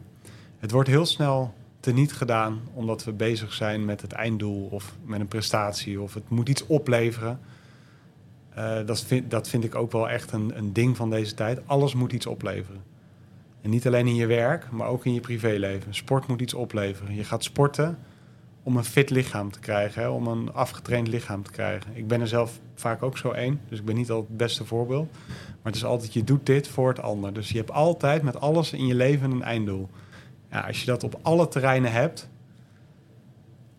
het 0.58 0.70
wordt 0.70 0.88
heel 0.88 1.06
snel 1.06 1.54
teniet 1.80 2.12
gedaan 2.12 2.60
omdat 2.74 3.04
we 3.04 3.12
bezig 3.12 3.52
zijn 3.52 3.84
met 3.84 4.00
het 4.00 4.12
einddoel 4.12 4.68
of 4.70 4.94
met 5.04 5.20
een 5.20 5.28
prestatie 5.28 6.00
of 6.00 6.14
het 6.14 6.28
moet 6.28 6.48
iets 6.48 6.66
opleveren. 6.66 7.40
Eh, 8.58 8.86
dat, 8.86 9.00
vind, 9.00 9.30
dat 9.30 9.48
vind 9.48 9.64
ik 9.64 9.74
ook 9.74 9.92
wel 9.92 10.08
echt 10.08 10.32
een, 10.32 10.52
een 10.56 10.72
ding 10.72 10.96
van 10.96 11.10
deze 11.10 11.34
tijd. 11.34 11.60
Alles 11.66 11.94
moet 11.94 12.12
iets 12.12 12.26
opleveren. 12.26 12.82
En 13.60 13.70
niet 13.70 13.86
alleen 13.86 14.06
in 14.06 14.14
je 14.14 14.26
werk, 14.26 14.70
maar 14.70 14.88
ook 14.88 15.04
in 15.04 15.14
je 15.14 15.20
privéleven. 15.20 15.94
Sport 15.94 16.26
moet 16.26 16.40
iets 16.40 16.54
opleveren. 16.54 17.14
Je 17.14 17.24
gaat 17.24 17.44
sporten 17.44 17.98
om 18.62 18.76
een 18.76 18.84
fit 18.84 19.10
lichaam 19.10 19.50
te 19.50 19.58
krijgen, 19.58 20.12
om 20.12 20.26
een 20.26 20.52
afgetraind 20.52 21.08
lichaam 21.08 21.42
te 21.42 21.50
krijgen. 21.50 21.90
Ik 21.94 22.06
ben 22.06 22.20
er 22.20 22.28
zelf 22.28 22.60
vaak 22.74 23.02
ook 23.02 23.18
zo 23.18 23.30
één, 23.30 23.60
dus 23.68 23.78
ik 23.78 23.84
ben 23.84 23.94
niet 23.94 24.10
altijd 24.10 24.28
het 24.28 24.36
beste 24.36 24.64
voorbeeld. 24.64 25.10
Maar 25.46 25.72
het 25.72 25.74
is 25.74 25.84
altijd, 25.84 26.12
je 26.12 26.24
doet 26.24 26.46
dit 26.46 26.68
voor 26.68 26.88
het 26.88 27.00
ander. 27.00 27.32
Dus 27.32 27.48
je 27.48 27.56
hebt 27.56 27.70
altijd 27.70 28.22
met 28.22 28.40
alles 28.40 28.72
in 28.72 28.86
je 28.86 28.94
leven 28.94 29.30
een 29.30 29.42
einddoel. 29.42 29.88
Ja, 30.50 30.60
als 30.60 30.80
je 30.80 30.86
dat 30.86 31.04
op 31.04 31.18
alle 31.22 31.48
terreinen 31.48 31.92
hebt, 31.92 32.28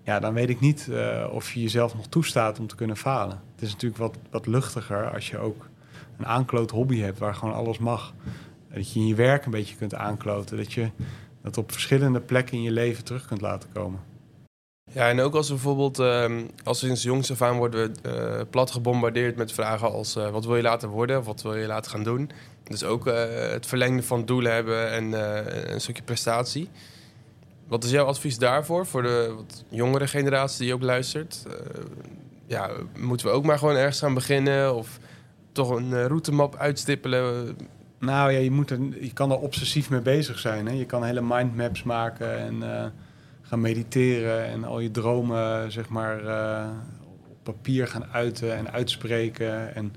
ja, 0.10 0.20
dan 0.20 0.34
weet 0.34 0.50
ik 0.50 0.60
niet 0.60 0.88
eh, 0.92 1.28
of 1.32 1.52
je 1.52 1.62
jezelf 1.62 1.96
nog 1.96 2.08
toestaat 2.08 2.60
om 2.60 2.68
te 2.68 2.76
kunnen 2.76 2.98
falen. 2.98 3.42
Het 3.56 3.62
is 3.62 3.72
natuurlijk 3.72 4.02
wat, 4.02 4.18
wat 4.30 4.48
luchtiger 4.48 5.14
als 5.14 5.30
je 5.30 5.38
ook 5.38 5.66
een 6.18 6.26
aankloot 6.26 6.72
hobby 6.72 7.00
hebt 7.00 7.20
waar 7.20 7.36
gewoon 7.36 7.54
alles 7.54 7.78
mag. 7.78 8.14
Dat 8.74 8.94
je 8.94 9.00
in 9.00 9.08
je 9.08 9.16
werk 9.16 9.46
een 9.46 9.52
beetje 9.52 9.76
kunt 9.76 9.94
aankloten. 9.94 10.58
Dat 10.58 10.74
je 10.74 10.90
dat 11.42 11.58
op 11.58 11.72
verschillende 11.72 12.20
plekken 12.20 12.58
in 12.58 12.64
je 12.64 12.72
leven 12.72 13.04
terug 13.04 13.26
kunt 13.26 13.42
laten 13.42 13.70
komen. 13.74 14.00
Ja, 14.92 15.10
en 15.10 15.20
ook 15.20 15.36
als 15.36 15.48
we 15.48 15.54
bijvoorbeeld, 15.54 16.00
ehm, 16.00 16.46
als 16.64 16.82
we 16.82 16.86
sinds 16.86 17.04
jongs 17.04 17.32
af 17.32 17.42
aan 17.42 17.58
worden 17.58 17.96
eh, 18.02 18.42
plat 18.50 18.72
gebombardeerd 18.72 19.36
met 19.36 19.52
vragen 19.52 19.92
als 19.92 20.16
eh, 20.16 20.30
wat 20.30 20.46
wil 20.46 20.56
je 20.56 20.62
laten 20.62 20.90
worden 20.90 21.18
of 21.18 21.26
wat 21.26 21.42
wil 21.42 21.56
je 21.56 21.68
laten 21.68 21.92
gaan 21.92 22.04
doen. 22.04 22.32
Dus 22.64 22.84
ook 22.84 23.06
het 23.06 23.66
verlengde 23.66 24.04
van 24.04 24.26
doelen 24.26 24.54
hebben 24.54 24.92
en 24.92 25.12
een 25.74 25.82
stukje 25.82 26.04
prestatie. 26.04 26.70
Wat 27.70 27.84
is 27.84 27.92
jouw 27.92 28.06
advies 28.06 28.38
daarvoor, 28.38 28.86
voor 28.86 29.02
de 29.02 29.34
wat 29.36 29.64
jongere 29.70 30.08
generatie 30.08 30.66
die 30.66 30.74
ook 30.74 30.82
luistert? 30.82 31.46
Eh, 31.48 31.54
ja, 32.46 32.70
moeten 32.98 33.28
we 33.28 33.34
ook 33.34 33.46
maar 33.46 33.58
gewoon 33.58 33.76
ergens 33.76 34.00
gaan 34.00 34.14
beginnen 34.14 34.76
of 34.76 35.00
toch 35.52 35.70
een 35.70 35.94
eh, 35.94 36.06
routemap 36.06 36.56
uitstippelen? 36.56 37.58
Nou 38.00 38.32
ja, 38.32 38.40
je, 38.40 38.52
moet 38.52 38.70
je 39.00 39.14
kan 39.14 39.32
er 39.32 39.40
obsessief 39.40 39.90
mee 39.90 40.02
bezig 40.02 40.40
zijn. 40.40 40.68
Hè? 40.68 40.74
Je 40.74 40.86
kan 40.86 41.04
hele 41.04 41.22
mindmaps 41.22 41.84
maken 41.84 42.38
en 42.38 42.76
eh, 42.76 42.86
gaan 43.42 43.62
mediteren 43.62 44.46
en 44.46 44.64
al 44.64 44.80
je 44.80 44.92
dromen 44.92 45.72
zeg 45.72 45.90
maar 45.90 46.18
op 47.30 47.38
papier 47.44 47.88
gaan 47.88 48.06
uiten 48.12 48.56
en 48.56 48.72
uitspreken. 48.72 49.76
En, 49.76 49.94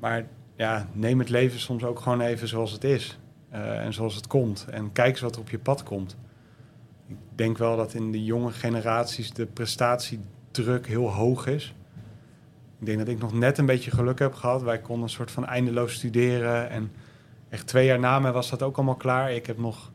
maar 0.00 0.26
ja, 0.56 0.88
neem 0.92 1.18
het 1.18 1.28
leven 1.28 1.60
soms 1.60 1.84
ook 1.84 2.00
gewoon 2.00 2.20
even 2.20 2.48
zoals 2.48 2.72
het 2.72 2.84
is 2.84 3.18
en 3.50 3.92
zoals 3.92 4.14
het 4.14 4.26
komt. 4.26 4.66
En 4.70 4.92
kijk 4.92 5.10
eens 5.10 5.20
wat 5.20 5.34
er 5.34 5.40
op 5.40 5.50
je 5.50 5.58
pad 5.58 5.82
komt. 5.82 6.16
Ik 7.30 7.38
denk 7.38 7.58
wel 7.58 7.76
dat 7.76 7.94
in 7.94 8.12
de 8.12 8.24
jonge 8.24 8.50
generaties 8.50 9.32
de 9.32 9.46
prestatiedruk 9.46 10.86
heel 10.86 11.10
hoog 11.10 11.46
is. 11.46 11.74
Ik 12.80 12.86
denk 12.86 12.98
dat 12.98 13.08
ik 13.08 13.18
nog 13.18 13.32
net 13.32 13.58
een 13.58 13.66
beetje 13.66 13.90
geluk 13.90 14.18
heb 14.18 14.34
gehad. 14.34 14.62
Wij 14.62 14.78
konden 14.78 15.04
een 15.04 15.10
soort 15.10 15.30
van 15.30 15.46
eindeloos 15.46 15.92
studeren. 15.92 16.70
En 16.70 16.92
echt 17.48 17.66
twee 17.66 17.86
jaar 17.86 17.98
na 17.98 18.18
mij 18.18 18.32
was 18.32 18.50
dat 18.50 18.62
ook 18.62 18.76
allemaal 18.76 18.94
klaar. 18.94 19.32
Ik 19.32 19.46
heb 19.46 19.58
nog 19.58 19.92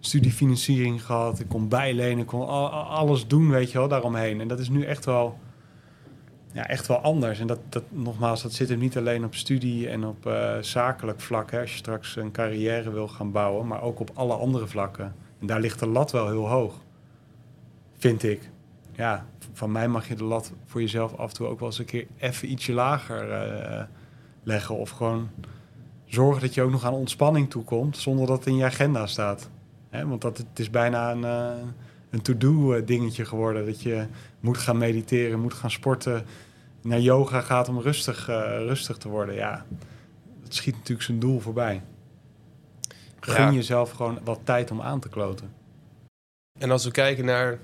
studiefinanciering 0.00 1.04
gehad. 1.04 1.40
Ik 1.40 1.48
kon 1.48 1.68
bijlenen. 1.68 2.18
Ik 2.18 2.26
kon 2.26 2.40
al- 2.46 2.70
al- 2.70 2.84
alles 2.84 3.26
doen, 3.26 3.50
weet 3.50 3.70
je 3.72 3.78
wel, 3.78 3.88
daaromheen. 3.88 4.40
En 4.40 4.48
dat 4.48 4.58
is 4.58 4.68
nu 4.68 4.84
echt 4.84 5.04
wel, 5.04 5.38
ja, 6.52 6.66
echt 6.68 6.86
wel 6.86 6.98
anders. 6.98 7.40
En 7.40 7.46
dat, 7.46 7.58
dat, 7.68 7.82
nogmaals, 7.88 8.42
dat 8.42 8.52
zit 8.52 8.68
hem 8.68 8.78
niet 8.78 8.96
alleen 8.96 9.24
op 9.24 9.34
studie 9.34 9.88
en 9.88 10.04
op 10.04 10.26
eh, 10.26 10.56
zakelijk 10.60 11.20
vlak. 11.20 11.50
Hè, 11.50 11.60
als 11.60 11.70
je 11.70 11.76
straks 11.76 12.16
een 12.16 12.30
carrière 12.30 12.90
wil 12.90 13.08
gaan 13.08 13.32
bouwen. 13.32 13.66
Maar 13.66 13.82
ook 13.82 14.00
op 14.00 14.10
alle 14.14 14.34
andere 14.34 14.66
vlakken. 14.66 15.14
En 15.40 15.46
daar 15.46 15.60
ligt 15.60 15.78
de 15.78 15.86
lat 15.86 16.10
wel 16.10 16.28
heel 16.28 16.48
hoog. 16.48 16.74
Vind 17.96 18.22
ik. 18.22 18.50
Ja, 18.92 19.26
van 19.52 19.72
mij 19.72 19.88
mag 19.88 20.08
je 20.08 20.14
de 20.14 20.24
lat 20.24 20.52
voor 20.66 20.80
jezelf 20.80 21.16
af 21.16 21.28
en 21.28 21.34
toe 21.34 21.46
ook 21.46 21.58
wel 21.58 21.68
eens 21.68 21.78
een 21.78 21.84
keer 21.84 22.06
even 22.18 22.50
ietsje 22.50 22.72
lager 22.72 23.30
eh, 23.30 23.84
leggen. 24.42 24.76
Of 24.76 24.90
gewoon 24.90 25.28
zorgen 26.04 26.40
dat 26.40 26.54
je 26.54 26.62
ook 26.62 26.70
nog 26.70 26.84
aan 26.84 26.92
ontspanning 26.92 27.50
toekomt 27.50 27.96
zonder 27.96 28.26
dat 28.26 28.38
het 28.38 28.46
in 28.46 28.56
je 28.56 28.64
agenda 28.64 29.06
staat. 29.06 29.50
Want 29.90 30.20
dat, 30.20 30.38
het 30.38 30.58
is 30.58 30.70
bijna 30.70 31.10
een, 31.10 31.24
eh, 31.24 31.66
een 32.10 32.22
to-do 32.22 32.72
eh, 32.72 32.86
dingetje 32.86 33.24
geworden. 33.24 33.66
Dat 33.66 33.82
je 33.82 34.06
moet 34.40 34.58
gaan 34.58 34.78
mediteren, 34.78 35.40
moet 35.40 35.54
gaan 35.54 35.70
sporten, 35.70 36.24
naar 36.82 37.00
yoga 37.00 37.40
gaat 37.40 37.68
om 37.68 37.80
rustig, 37.80 38.26
rustig 38.66 38.96
te 38.96 39.08
worden. 39.08 39.34
Ja, 39.34 39.64
dat 40.42 40.54
schiet 40.54 40.74
natuurlijk 40.74 41.02
zijn 41.02 41.18
doel 41.18 41.40
voorbij. 41.40 41.82
Gun 43.30 43.44
Ja. 43.44 43.50
jezelf 43.52 43.90
gewoon 43.90 44.18
wat 44.24 44.40
tijd 44.44 44.70
om 44.70 44.80
aan 44.80 45.00
te 45.00 45.08
kloten. 45.08 45.52
En 46.60 46.70
als 46.70 46.84
we 46.84 46.90
kijken 46.90 47.24
naar 47.24 47.58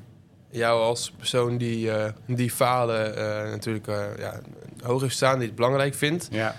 jou 0.50 0.80
als 0.82 1.10
persoon 1.10 1.58
die, 1.58 1.90
eh, 1.90 2.12
die 2.26 2.50
falen 2.50 3.16
eh, 3.16 3.50
natuurlijk 3.50 3.86
eh, 3.86 4.04
ja, 4.18 4.40
hoog 4.82 5.00
heeft 5.00 5.14
staan, 5.14 5.38
die 5.38 5.46
het 5.46 5.56
belangrijk 5.56 5.94
vindt. 5.94 6.28
Ja. 6.30 6.54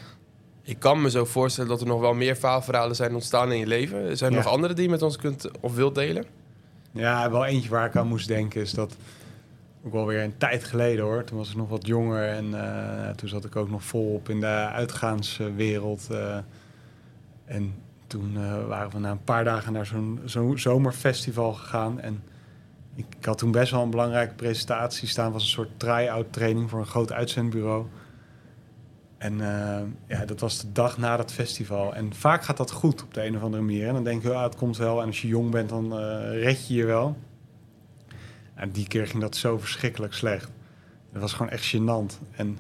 Ik 0.64 0.80
kan 0.80 1.02
me 1.02 1.10
zo 1.10 1.26
voorstellen 1.26 1.70
dat 1.70 1.82
er 1.82 1.88
nog 1.88 2.00
wel 2.00 2.14
meer 2.14 2.36
faalverhalen 2.36 2.96
zijn 2.96 3.14
ontstaan 3.14 3.52
in 3.52 3.58
je 3.60 3.68
leven. 3.68 4.18
Zijn 4.18 4.32
er 4.32 4.38
Ja. 4.38 4.44
nog 4.44 4.54
andere 4.54 4.74
die 4.74 4.84
je 4.84 4.90
met 4.90 5.02
ons 5.02 5.16
kunt 5.18 5.60
of 5.60 5.76
wilt 5.76 5.96
delen? 5.96 6.26
Ja, 6.92 7.32
wel 7.32 7.46
eentje 7.46 7.70
waar 7.70 7.86
ik 7.86 7.96
aan 7.96 8.08
moest 8.08 8.28
denken 8.28 8.62
is 8.62 8.72
dat 8.72 8.96
ook 9.86 9.92
wel 9.94 10.06
weer 10.06 10.24
een 10.24 10.38
tijd 10.38 10.64
geleden 10.64 11.06
hoor. 11.06 11.24
Toen 11.24 11.38
was 11.38 11.50
ik 11.50 11.56
nog 11.56 11.70
wat 11.70 11.88
jonger 11.88 12.28
en 12.30 12.52
toen 13.16 13.30
zat 13.30 13.46
ik 13.46 13.56
ook 13.56 13.70
nog 13.70 13.84
volop 13.84 14.30
in 14.30 14.40
de 14.40 14.46
uitgaanswereld. 14.74 16.08
en 17.46 17.76
toen 18.08 18.38
eh, 18.38 18.68
waren 18.68 18.92
we 18.92 19.00
na 19.00 19.12
een 19.12 19.24
paar 19.24 19.44
dagen 19.44 19.74
naar 19.74 19.86
zo'n 19.86 20.20
zo'n 20.26 20.58
zomerfestival 20.58 21.54
gegaan. 21.54 22.00
En 22.00 22.24
ik, 22.96 23.06
had 23.22 23.38
toen 23.38 23.52
best 23.52 23.72
wel 23.72 23.82
een 23.82 23.90
belangrijke 23.90 24.34
presentatie 24.34 25.08
staan. 25.08 25.32
was 25.32 25.44
een 25.44 25.50
soort 25.50 25.80
try-out 25.80 26.34
training 26.34 26.70
voor 26.70 26.80
een 26.80 26.86
groot 26.86 27.12
uitzendbureau. 27.12 27.86
En 29.18 29.42
eh, 29.42 29.82
ja, 30.08 30.26
dat 30.26 30.40
was 30.40 30.60
de 30.62 30.72
dag 30.72 30.98
na 30.98 31.18
dat 31.18 31.34
festival. 31.34 31.96
En 31.96 32.14
vaak 32.14 32.44
gaat 32.44 32.58
dat 32.58 32.72
goed 32.72 33.04
op 33.04 33.14
de 33.14 33.26
een 33.26 33.36
of 33.36 33.42
andere 33.42 33.64
manier. 33.64 33.88
En 33.88 33.94
dan 33.94 34.04
denk 34.04 34.22
je, 34.22 34.34
ah, 34.34 34.44
het 34.44 34.56
komt 34.56 34.78
wel. 34.78 35.02
En 35.02 35.08
als 35.08 35.22
je 35.22 35.28
jong 35.28 35.52
bent, 35.52 35.70
dan 35.70 36.00
eh, 36.00 36.44
red 36.44 36.68
je 36.68 36.74
je 36.74 36.86
wel. 36.86 37.18
En 38.54 38.72
die 38.72 38.88
keer 38.88 39.08
ging 39.08 39.22
dat 39.22 39.36
zo 39.36 39.58
verschrikkelijk 39.58 40.14
slecht. 40.14 40.52
Het 41.12 41.22
was 41.22 41.34
gewoon 41.34 41.52
echt 41.52 41.76
gênant. 41.76 42.20
En 42.32 42.58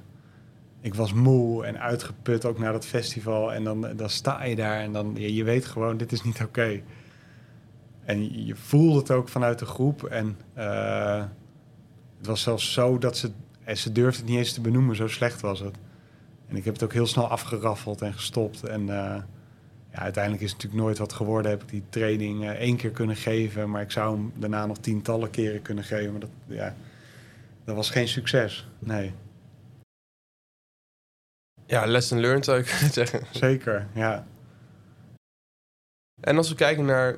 ik 0.87 0.95
was 0.95 1.13
moe 1.13 1.65
en 1.65 1.79
uitgeput 1.79 2.45
ook 2.45 2.59
na 2.59 2.71
dat 2.71 2.85
festival. 2.85 3.53
En 3.53 3.63
dan, 3.63 3.87
dan 3.95 4.09
sta 4.09 4.43
je 4.43 4.55
daar 4.55 4.79
en 4.79 4.91
dan, 4.91 5.15
je, 5.15 5.43
weet 5.43 5.65
gewoon, 5.65 5.97
dit 5.97 6.11
is 6.11 6.23
niet 6.23 6.41
oké. 6.41 6.81
En 8.05 8.45
je, 8.45 8.55
voelde 8.55 8.99
het 8.99 9.11
ook 9.11 9.29
vanuit 9.29 9.59
de 9.59 9.65
groep. 9.65 10.03
En 10.03 10.37
eh, 10.53 11.23
het 12.17 12.27
was 12.27 12.41
zelfs 12.41 12.73
zo 12.73 12.97
dat 12.97 13.17
ze... 13.17 13.31
En 13.63 13.77
ze 13.77 13.91
durfde 13.91 14.21
het 14.21 14.29
niet 14.29 14.37
eens 14.37 14.53
te 14.53 14.61
benoemen, 14.61 14.95
zo 14.95 15.07
slecht 15.07 15.41
was 15.41 15.59
het. 15.59 15.75
En 16.47 16.55
ik 16.55 16.65
heb 16.65 16.73
het 16.73 16.83
ook 16.83 16.93
heel 16.93 17.07
snel 17.07 17.27
afgeraffeld 17.27 18.01
en 18.01 18.13
gestopt. 18.13 18.63
En 18.63 18.81
eh, 18.81 19.15
ja, 19.91 19.99
uiteindelijk 19.99 20.43
is 20.43 20.51
het 20.51 20.57
natuurlijk 20.57 20.83
nooit 20.83 20.97
wat 20.97 21.13
geworden. 21.13 21.51
Heb 21.51 21.61
ik 21.61 21.69
die 21.69 21.83
training 21.89 22.43
eh, 22.43 22.49
één 22.49 22.75
keer 22.75 22.91
kunnen 22.91 23.15
geven. 23.15 23.69
Maar 23.69 23.81
ik 23.81 23.91
zou 23.91 24.15
hem 24.15 24.31
daarna 24.35 24.65
nog 24.65 24.77
tientallen 24.77 25.29
keren 25.29 25.61
kunnen 25.61 25.83
geven. 25.83 26.11
Maar 26.11 26.21
dat, 26.21 26.29
ja, 26.45 26.75
dat 27.63 27.75
was 27.75 27.89
geen 27.89 28.07
succes. 28.07 28.67
Nee, 28.79 29.13
Ja, 31.67 31.85
lesson 31.85 32.19
learned 32.19 32.45
zou 32.45 32.59
ik 32.59 32.65
kunnen 32.75 32.93
zeggen. 32.93 33.21
zeker. 33.31 33.87
Ja, 33.93 34.25
En 36.21 36.37
als 36.37 36.49
we 36.49 36.55
kijken 36.55 36.85
naar 36.85 37.15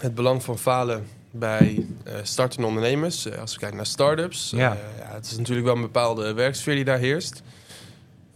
het 0.00 0.14
belang 0.14 0.42
van 0.42 0.58
falen 0.58 1.06
bij 1.30 1.86
eh, 2.04 2.14
startende 2.22 2.66
ondernemers, 2.66 3.26
eh, 3.26 3.38
als 3.40 3.52
we 3.52 3.58
kijken 3.58 3.76
naar 3.76 3.86
start-ups, 3.86 4.50
Ja. 4.50 4.72
eh, 4.72 4.98
ja, 4.98 5.14
het 5.14 5.26
is 5.26 5.36
natuurlijk 5.36 5.66
wel 5.66 5.74
een 5.76 5.80
bepaalde 5.82 6.32
werksfeer 6.32 6.74
die 6.74 6.84
daar 6.84 6.98
heerst. 6.98 7.42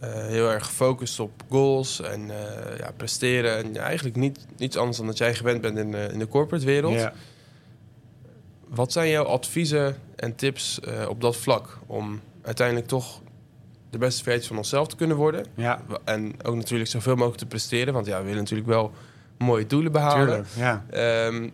Heel 0.05 0.49
erg 0.51 0.65
gefocust 0.65 1.19
op 1.19 1.31
goals 1.49 2.01
en 2.01 2.27
ja, 2.77 2.91
presteren. 2.97 3.57
En 3.57 3.73
ja, 3.73 3.81
eigenlijk 3.81 4.15
niet, 4.15 4.45
niets 4.57 4.77
anders 4.77 4.97
dan 4.97 5.05
dat 5.05 5.17
jij 5.17 5.35
gewend 5.35 5.61
bent 5.61 5.77
in 5.77 5.91
de, 5.91 6.09
in 6.11 6.19
de 6.19 6.27
corporate 6.27 6.65
wereld. 6.65 6.93
ja. 6.93 7.13
Wat 8.67 8.91
zijn 8.91 9.09
jouw 9.09 9.23
adviezen 9.23 9.97
en 10.15 10.35
tips 10.35 10.79
op 11.07 11.21
dat 11.21 11.35
vlak 11.35 11.77
om 11.85 12.21
uiteindelijk 12.41 12.87
toch 12.87 13.21
de 13.99 14.05
beste 14.05 14.23
versie 14.23 14.47
van 14.47 14.57
onszelf 14.57 14.87
te 14.87 14.95
kunnen 14.95 15.17
worden? 15.17 15.45
ja 15.55 15.81
En 16.03 16.33
ook 16.43 16.55
natuurlijk 16.55 16.89
zoveel 16.89 17.15
mogelijk 17.15 17.37
te 17.39 17.45
presteren, 17.45 17.93
want 17.93 18.05
ja, 18.05 18.17
we 18.17 18.23
willen 18.23 18.39
natuurlijk 18.39 18.67
wel 18.69 18.91
mooie 19.37 19.65
doelen 19.65 19.91
behalen. 19.91 20.25
tuurlijk. 20.27 20.47
Ja. 20.55 20.85
Ehm, 20.89 21.49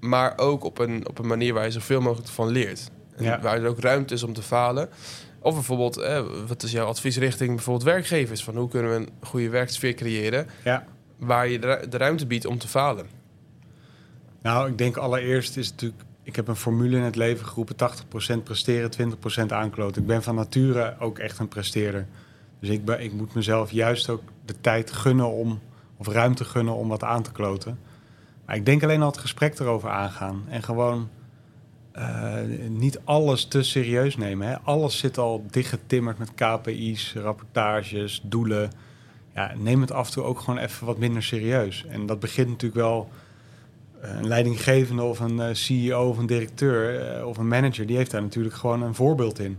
maar 0.00 0.32
ook 0.38 0.64
op 0.64 0.78
een, 0.78 1.08
op 1.08 1.18
een 1.18 1.26
manier 1.26 1.54
waar 1.54 1.64
je 1.64 1.70
zoveel 1.70 2.00
mogelijk 2.00 2.28
van 2.28 2.48
leert. 2.48 2.90
En 3.16 3.24
Ja. 3.24 3.40
Waar 3.40 3.62
er 3.62 3.68
ook 3.68 3.80
ruimte 3.80 4.14
is 4.14 4.22
om 4.22 4.32
te 4.32 4.42
falen. 4.42 4.88
Of 5.40 5.54
bijvoorbeeld, 5.54 5.96
eh, 5.96 6.22
wat 6.46 6.62
is 6.62 6.72
jouw 6.72 6.86
advies 6.86 7.16
richting 7.16 7.54
bijvoorbeeld 7.54 7.84
werkgevers? 7.84 8.44
Van 8.44 8.56
hoe 8.56 8.68
kunnen 8.68 8.90
we 8.90 8.96
een 8.96 9.08
goede 9.22 9.48
werksfeer 9.48 9.94
creëren 9.94 10.46
Ja. 10.64 10.84
waar 11.18 11.48
je 11.48 11.58
de 11.88 11.96
ruimte 11.96 12.26
biedt 12.26 12.44
om 12.46 12.58
te 12.58 12.68
falen? 12.68 13.06
Nou, 14.42 14.68
ik 14.70 14.78
denk 14.78 14.96
allereerst 14.96 15.56
is 15.56 15.66
het 15.66 15.74
natuurlijk... 15.74 16.02
Ik 16.28 16.36
heb 16.36 16.48
een 16.48 16.56
formule 16.56 16.96
in 16.96 17.02
het 17.02 17.16
leven 17.16 17.46
geroepen. 17.46 17.76
80% 18.38 18.42
presteren, 18.42 19.16
20% 19.42 19.46
aankloten. 19.46 20.02
Ik 20.02 20.08
ben 20.08 20.22
van 20.22 20.34
nature 20.34 20.96
ook 20.98 21.18
echt 21.18 21.38
een 21.38 21.48
presteerder. 21.48 22.06
Dus 22.60 22.68
ik, 22.68 22.88
ik 22.88 23.12
moet 23.12 23.34
mezelf 23.34 23.70
juist 23.70 24.08
ook 24.08 24.22
de 24.44 24.60
tijd 24.60 24.92
gunnen 24.92 25.30
om... 25.30 25.60
Of 25.96 26.08
ruimte 26.08 26.44
gunnen 26.44 26.74
om 26.74 26.88
wat 26.88 27.04
aan 27.04 27.22
te 27.22 27.32
kloten. 27.32 27.78
Maar 28.46 28.56
ik 28.56 28.66
denk 28.66 28.82
alleen 28.82 29.02
al 29.02 29.10
het 29.10 29.18
gesprek 29.18 29.58
erover 29.58 29.90
aangaan. 29.90 30.44
En 30.48 30.62
gewoon 30.62 31.08
eh, 31.92 32.34
niet 32.68 33.00
alles 33.04 33.44
te 33.44 33.62
serieus 33.62 34.16
nemen. 34.16 34.48
Hè. 34.48 34.58
Alles 34.60 34.98
zit 34.98 35.18
al 35.18 35.44
dichtgetimmerd 35.50 36.18
met 36.18 36.34
KPI's, 36.34 37.14
rapportages, 37.14 38.20
doelen. 38.24 38.70
Ja, 39.34 39.52
neem 39.56 39.80
het 39.80 39.92
af 39.92 40.06
en 40.06 40.12
toe 40.12 40.24
ook 40.24 40.38
gewoon 40.40 40.58
even 40.58 40.86
wat 40.86 40.98
minder 40.98 41.22
serieus. 41.22 41.84
En 41.86 42.06
dat 42.06 42.20
begint 42.20 42.48
natuurlijk 42.48 42.80
wel 42.80 43.10
een 44.00 44.26
leidinggevende 44.26 45.02
of 45.02 45.20
een 45.20 45.40
eh, 45.40 45.54
CEO 45.54 46.08
of 46.08 46.18
een 46.18 46.26
directeur 46.26 47.00
eh, 47.00 47.26
of 47.26 47.36
een 47.36 47.48
manager, 47.48 47.86
die 47.86 47.96
heeft 47.96 48.10
daar 48.10 48.22
natuurlijk 48.22 48.54
gewoon 48.54 48.82
een 48.82 48.94
voorbeeld 48.94 49.38
in. 49.38 49.58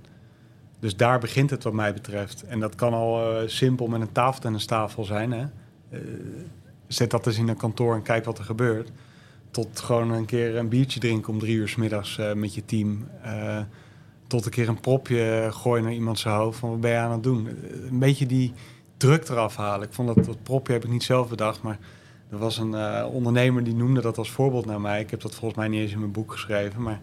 Dus 0.79 0.95
daar 0.95 1.19
begint 1.19 1.49
het 1.49 1.63
wat 1.63 1.73
mij 1.73 1.93
betreft. 1.93 2.43
En 2.43 2.59
dat 2.59 2.75
kan 2.75 2.93
al 2.93 3.37
eh, 3.37 3.47
simpel 3.47 3.87
met 3.87 4.01
een 4.01 4.11
tafeltennistafel 4.11 5.03
zijn. 5.03 5.31
Hè? 5.31 5.45
Eh, 5.89 5.99
zet 6.87 7.11
dat 7.11 7.27
eens 7.27 7.37
in 7.37 7.47
een 7.47 7.57
kantoor 7.57 7.95
en 7.95 8.01
kijk 8.01 8.25
wat 8.25 8.37
er 8.37 8.43
gebeurt. 8.43 8.91
Tot 9.51 9.79
gewoon 9.79 10.11
een 10.11 10.25
keer 10.25 10.55
een 10.55 10.69
biertje 10.69 10.99
drinken 10.99 11.33
om 11.33 11.39
drie 11.39 11.55
uur 11.55 11.67
s 11.67 11.75
middags 11.75 12.19
met 12.35 12.53
je 12.53 12.65
team. 12.65 13.07
Tot 14.27 14.45
een 14.45 14.51
keer 14.51 14.67
een 14.67 14.79
propje 14.79 15.47
gooien 15.51 15.83
naar 15.83 15.93
iemand 15.93 16.19
zijn 16.19 16.35
hoofd. 16.35 16.59
Van 16.59 16.69
wat 16.69 16.81
ben 16.81 16.91
je 16.91 16.97
aan 16.97 17.11
het 17.11 17.23
doen? 17.23 17.47
Een 17.89 17.99
beetje 17.99 18.25
die 18.25 18.53
druk 18.97 19.29
eraf 19.29 19.55
halen. 19.55 19.87
Ik 19.87 19.93
vond 19.93 20.15
dat, 20.15 20.25
dat 20.25 20.43
propje 20.43 20.73
heb 20.73 20.83
ik 20.83 20.89
niet 20.89 21.03
zelf 21.03 21.29
bedacht, 21.29 21.61
maar 21.61 21.77
er 22.29 22.37
was 22.37 22.57
een 22.57 22.73
eh, 22.73 23.05
ondernemer 23.11 23.63
die 23.63 23.75
noemde 23.75 24.01
dat 24.01 24.17
als 24.17 24.31
voorbeeld 24.31 24.65
naar 24.65 24.81
mij. 24.81 24.99
Ik 24.99 25.09
heb 25.09 25.21
dat 25.21 25.35
volgens 25.35 25.59
mij 25.59 25.67
niet 25.67 25.81
eens 25.81 25.91
in 25.91 25.99
mijn 25.99 26.11
boek 26.11 26.31
geschreven, 26.31 26.81
maar 26.81 26.99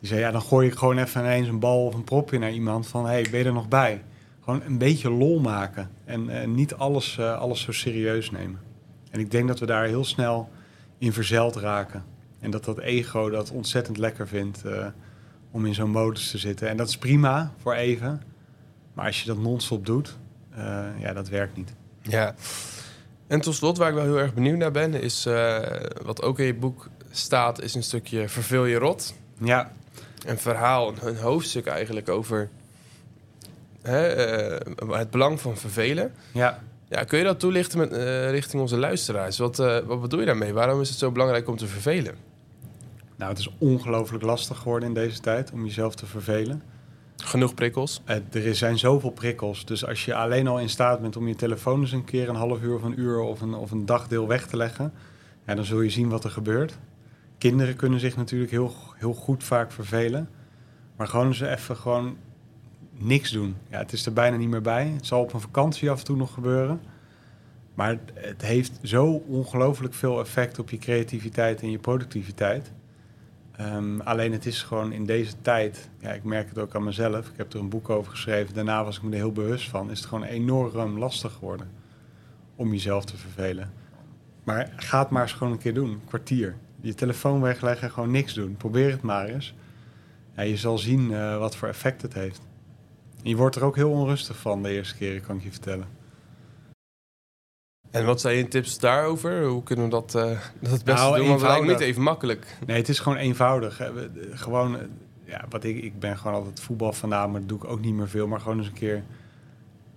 die 0.00 0.08
zei 0.08 0.20
ja, 0.20 0.30
dan 0.30 0.42
gooi 0.42 0.68
ik 0.68 0.74
gewoon 0.74 0.98
even 0.98 1.20
ineens 1.20 1.48
een 1.48 1.58
bal 1.58 1.86
of 1.86 1.94
een 1.94 2.04
propje 2.04 2.38
naar 2.38 2.52
iemand 2.52 2.86
van 2.86 3.06
hey, 3.06 3.26
ben 3.30 3.38
je 3.38 3.44
er 3.44 3.52
nog 3.52 3.68
bij? 3.68 4.02
Gewoon 4.40 4.62
een 4.66 4.78
beetje 4.78 5.10
lol 5.10 5.40
maken 5.40 5.90
en 6.04 6.28
eh, 6.28 6.48
niet 6.48 6.74
alles, 6.74 7.18
eh, 7.18 7.38
alles 7.38 7.60
zo 7.60 7.72
serieus 7.72 8.30
nemen. 8.30 8.60
En 9.10 9.20
ik 9.20 9.30
denk 9.30 9.48
dat 9.48 9.58
we 9.58 9.66
daar 9.66 9.84
heel 9.84 10.04
snel 10.04 10.48
in 10.98 11.12
verzeild 11.12 11.56
raken. 11.56 12.04
En 12.40 12.50
dat 12.50 12.64
dat 12.64 12.78
ego 12.78 13.30
dat 13.30 13.50
ontzettend 13.50 13.98
lekker 13.98 14.28
vindt 14.28 14.62
om 15.50 15.66
in 15.66 15.74
zo'n 15.74 15.90
modus 15.90 16.30
te 16.30 16.38
zitten. 16.38 16.68
En 16.68 16.76
dat 16.76 16.88
is 16.88 16.98
prima 16.98 17.52
voor 17.56 17.74
even. 17.74 18.22
Maar 18.94 19.06
als 19.06 19.20
je 19.20 19.26
dat 19.26 19.38
non-stop 19.38 19.86
doet, 19.86 20.18
ja, 20.98 21.12
dat 21.12 21.28
werkt 21.28 21.56
niet. 21.56 21.74
Ja. 22.02 22.34
En 23.26 23.40
tot 23.40 23.54
slot, 23.54 23.78
waar 23.78 23.88
ik 23.88 23.94
wel 23.94 24.04
heel 24.04 24.18
erg 24.18 24.34
benieuwd 24.34 24.58
naar 24.58 24.70
ben, 24.70 24.94
is 24.94 25.26
eh, 25.26 25.58
wat 26.02 26.22
ook 26.22 26.38
in 26.38 26.46
je 26.46 26.54
boek 26.54 26.88
staat, 27.10 27.62
is 27.62 27.74
een 27.74 27.82
stukje 27.82 28.28
verveel 28.28 28.64
je 28.64 28.76
rot. 28.76 29.14
Ja, 29.38 29.72
Een 30.26 30.38
verhaal, 30.38 30.94
een, 31.02 31.16
hoofdstuk 31.16 31.66
eigenlijk 31.66 32.08
over 32.08 32.48
hè, 33.82 34.06
eh, 34.06 34.74
het 34.98 35.10
belang 35.10 35.40
van 35.40 35.56
vervelen. 35.56 36.12
ja. 36.32 36.62
Ja, 36.88 37.04
kun 37.04 37.18
je 37.18 37.24
dat 37.24 37.40
toelichten 37.40 37.78
met, 37.78 37.92
eh, 37.92 38.30
richting 38.30 38.62
onze 38.62 38.76
luisteraars? 38.76 39.38
Wat, 39.38 39.56
wat 39.86 40.00
bedoel 40.00 40.20
je 40.20 40.26
daarmee? 40.26 40.52
Waarom 40.52 40.80
is 40.80 40.88
het 40.88 40.98
zo 40.98 41.10
belangrijk 41.10 41.48
om 41.48 41.56
te 41.56 41.66
vervelen? 41.66 42.14
Nou, 43.16 43.30
het 43.30 43.38
is 43.38 43.50
ongelooflijk 43.58 44.24
lastig 44.24 44.58
geworden 44.58 44.88
in 44.88 44.94
deze 44.94 45.20
tijd 45.20 45.52
om 45.52 45.64
jezelf 45.64 45.94
te 45.94 46.06
vervelen. 46.06 46.62
Genoeg 47.26 47.54
prikkels? 47.54 48.00
Eh, 48.04 48.16
er 48.32 48.54
zijn 48.54 48.78
zoveel 48.78 49.10
prikkels. 49.10 49.64
Dus 49.64 49.86
als 49.86 50.04
je 50.04 50.14
alleen 50.14 50.46
al 50.46 50.60
in 50.60 50.68
staat 50.68 51.00
bent 51.00 51.16
om 51.16 51.28
je 51.28 51.34
telefoon 51.34 51.80
eens 51.80 51.92
een 51.92 52.04
keer 52.04 52.28
een 52.28 52.34
half 52.34 52.62
uur 52.62 52.74
of 52.74 52.82
een 52.82 53.00
uur 53.00 53.20
of 53.20 53.40
een, 53.40 53.54
of 53.54 53.70
een 53.70 53.86
dagdeel 53.86 54.26
weg 54.26 54.46
te 54.46 54.56
leggen, 54.56 54.92
ja, 55.46 55.54
dan 55.54 55.64
zul 55.64 55.80
je 55.80 55.90
zien 55.90 56.08
wat 56.08 56.24
er 56.24 56.30
gebeurt. 56.30 56.78
Kinderen 57.38 57.76
kunnen 57.76 58.00
zich 58.00 58.16
natuurlijk 58.16 58.50
heel, 58.50 58.74
heel 58.94 59.12
goed 59.12 59.44
vaak 59.44 59.72
vervelen. 59.72 60.28
Maar 60.96 61.06
gewoon 61.06 61.26
eens 61.26 61.40
even 61.40 61.76
gewoon 61.76 62.16
niks 62.92 63.30
doen. 63.30 63.56
Ja, 63.70 63.78
het 63.78 63.92
is 63.92 64.06
er 64.06 64.12
bijna 64.12 64.36
niet 64.36 64.48
meer 64.48 64.62
bij. 64.62 64.86
Het 64.86 65.06
zal 65.06 65.20
op 65.20 65.32
een 65.32 65.40
vakantie 65.40 65.90
af 65.90 65.98
en 65.98 66.04
toe 66.04 66.16
nog 66.16 66.32
gebeuren. 66.32 66.80
Maar 67.74 67.98
het 68.14 68.42
heeft 68.42 68.78
zo 68.82 69.22
ongelooflijk 69.28 69.94
veel 69.94 70.20
effect 70.20 70.58
op 70.58 70.70
je 70.70 70.78
creativiteit 70.78 71.60
en 71.60 71.70
je 71.70 71.78
productiviteit. 71.78 72.72
Ehm, 73.56 74.00
alleen 74.00 74.32
het 74.32 74.46
is 74.46 74.62
gewoon 74.62 74.92
in 74.92 75.04
deze 75.04 75.32
tijd, 75.42 75.90
ja, 75.98 76.12
ik 76.12 76.24
merk 76.24 76.48
het 76.48 76.58
ook 76.58 76.74
aan 76.74 76.84
mezelf. 76.84 77.28
Ik 77.28 77.36
heb 77.36 77.52
er 77.52 77.60
een 77.60 77.68
boek 77.68 77.90
over 77.90 78.10
geschreven. 78.10 78.54
Daarna 78.54 78.84
was 78.84 78.96
ik 78.96 79.02
me 79.02 79.10
er 79.10 79.16
heel 79.16 79.32
bewust 79.32 79.68
van. 79.68 79.90
Is 79.90 79.98
het 79.98 80.08
gewoon 80.08 80.24
enorm 80.24 80.98
lastig 80.98 81.32
geworden 81.32 81.70
om 82.56 82.72
jezelf 82.72 83.04
te 83.04 83.16
vervelen. 83.16 83.72
Maar 84.44 84.72
ga 84.76 84.98
het 84.98 85.10
maar 85.10 85.22
eens 85.22 85.32
gewoon 85.32 85.52
een 85.52 85.58
keer 85.58 85.74
doen. 85.74 85.90
Een 85.90 86.04
kwartier. 86.04 86.56
Je 86.80 86.94
telefoon 86.94 87.40
wegleggen 87.40 87.86
en 87.86 87.92
gewoon 87.92 88.10
niks 88.10 88.34
doen. 88.34 88.56
Probeer 88.56 88.90
het 88.90 89.02
maar 89.02 89.26
eens. 89.26 89.54
Ja, 90.36 90.42
je 90.42 90.56
zal 90.56 90.78
zien 90.78 91.12
eh, 91.12 91.38
wat 91.38 91.56
voor 91.56 91.68
effect 91.68 92.02
het 92.02 92.14
heeft. 92.14 92.40
Je 93.22 93.36
wordt 93.36 93.56
er 93.56 93.64
ook 93.64 93.76
heel 93.76 93.90
onrustig 93.90 94.36
van 94.36 94.62
de 94.62 94.70
eerste 94.70 94.96
keer, 94.96 95.20
kan 95.20 95.36
ik 95.36 95.42
je 95.42 95.50
vertellen. 95.50 95.86
En 97.90 98.06
wat 98.06 98.20
zijn 98.20 98.36
je 98.36 98.48
tips 98.48 98.78
daarover? 98.78 99.44
Hoe 99.44 99.62
kunnen 99.62 99.84
we 99.84 99.90
dat, 99.90 100.14
eh, 100.14 100.22
dat 100.60 100.70
het 100.70 100.84
beste 100.84 101.02
Nou, 101.02 101.16
doen? 101.16 101.28
Want 101.28 101.40
het 101.40 101.50
lijkt 101.50 101.66
niet 101.66 101.80
even 101.80 102.02
makkelijk. 102.02 102.56
Nee, 102.66 102.76
het 102.76 102.88
is 102.88 102.98
gewoon 102.98 103.18
eenvoudig. 103.18 103.80
Gewoon, 104.30 104.78
eh, 104.78 104.86
ja, 105.24 105.44
wat 105.48 105.64
ik, 105.64 105.82
ik 105.82 105.98
ben 105.98 106.18
gewoon 106.18 106.34
altijd 106.36 106.60
voetbal 106.60 106.92
vandaan, 106.92 107.30
maar 107.30 107.40
dat 107.40 107.48
doe 107.48 107.58
ik 107.58 107.64
ook 107.64 107.80
niet 107.80 107.94
meer 107.94 108.08
veel. 108.08 108.26
Maar 108.26 108.40
gewoon 108.40 108.58
eens 108.58 108.66
een 108.66 108.72
keer 108.72 109.02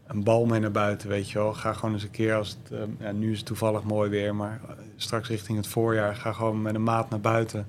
een 0.09 0.23
bal 0.23 0.45
mee 0.45 0.59
naar 0.59 0.71
buiten, 0.71 1.09
weet 1.09 1.31
je 1.31 1.37
wel. 1.37 1.53
Ga 1.53 1.73
gewoon 1.73 1.93
eens 1.93 2.03
een 2.03 2.11
keer, 2.11 2.35
als 2.35 2.49
het, 2.49 2.79
eh, 2.79 2.79
ja, 2.99 3.11
nu 3.11 3.31
is 3.31 3.37
het 3.37 3.45
toevallig 3.45 3.83
mooi 3.83 4.09
weer, 4.09 4.35
maar 4.35 4.59
eh, 4.67 4.75
straks 4.95 5.27
richting 5.27 5.57
het 5.57 5.67
voorjaar, 5.67 6.15
ga 6.15 6.33
gewoon 6.33 6.61
met 6.61 6.75
een 6.75 6.83
maat 6.83 7.09
naar 7.09 7.19
buiten. 7.19 7.67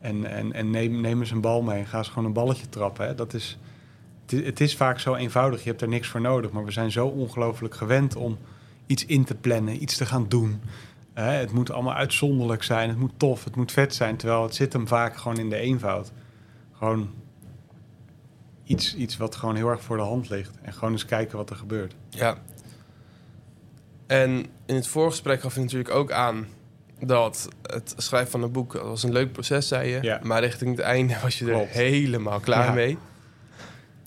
En, 0.00 0.24
en, 0.24 0.52
en 0.52 0.70
neem, 0.70 1.00
neem 1.00 1.20
eens 1.20 1.30
een 1.30 1.40
bal 1.40 1.62
mee. 1.62 1.84
Ga 1.84 1.98
eens 1.98 2.08
gewoon 2.08 2.24
een 2.24 2.32
balletje 2.32 2.68
trappen. 2.68 3.06
Hè. 3.06 3.14
Dat 3.14 3.34
is, 3.34 3.58
het, 4.22 4.32
is, 4.32 4.46
het 4.46 4.60
is 4.60 4.76
vaak 4.76 4.98
zo 4.98 5.14
eenvoudig, 5.14 5.62
je 5.62 5.68
hebt 5.68 5.82
er 5.82 5.88
niks 5.88 6.08
voor 6.08 6.20
nodig. 6.20 6.50
Maar 6.50 6.64
we 6.64 6.70
zijn 6.70 6.92
zo 6.92 7.06
ongelooflijk 7.06 7.74
gewend 7.74 8.16
om 8.16 8.38
iets 8.92 9.06
in 9.06 9.24
te 9.24 9.34
plannen, 9.34 9.82
iets 9.82 9.96
te 9.96 10.06
gaan 10.06 10.28
doen. 10.28 10.60
Het 11.14 11.52
moet 11.52 11.70
allemaal 11.70 11.94
uitzonderlijk 11.94 12.62
zijn, 12.62 12.88
het 12.88 12.98
moet 12.98 13.12
tof, 13.16 13.44
het 13.44 13.56
moet 13.56 13.72
vet 13.72 13.94
zijn. 13.94 14.16
Terwijl 14.16 14.42
het 14.42 14.54
zit 14.54 14.72
hem 14.72 14.88
vaak 14.88 15.16
gewoon 15.16 15.38
in 15.38 15.50
de 15.50 15.56
eenvoud. 15.56 16.12
Gewoon 16.72 17.10
iets, 18.64 18.94
iets 18.94 19.16
wat 19.16 19.36
gewoon 19.36 19.56
heel 19.56 19.68
erg 19.68 19.82
voor 19.82 19.96
de 19.96 20.02
hand 20.02 20.28
ligt. 20.30 20.50
En 20.62 20.72
gewoon 20.72 20.92
eens 20.92 21.04
kijken 21.04 21.36
wat 21.36 21.50
er 21.50 21.56
gebeurt. 21.56 21.94
Ja. 22.08 22.36
En 24.06 24.46
in 24.66 24.74
het 24.74 24.86
voorgesprek 24.86 25.40
gaf 25.40 25.54
je 25.54 25.60
natuurlijk 25.60 25.90
ook 25.94 26.12
aan 26.12 26.46
dat 27.00 27.48
het 27.62 27.94
schrijven 27.96 28.30
van 28.30 28.42
een 28.42 28.52
boek 28.52 28.72
dat 28.72 28.82
was 28.82 29.02
een 29.02 29.12
leuk 29.12 29.32
proces, 29.32 29.68
zei 29.68 29.88
je. 29.90 29.98
Ja. 30.02 30.20
Maar 30.22 30.40
richting 30.40 30.70
het 30.76 30.84
einde 30.84 31.16
was 31.22 31.38
je 31.38 31.52
er 31.52 31.66
helemaal 31.66 32.40
klaar 32.40 32.64
Ja. 32.66 32.72
mee. 32.72 32.98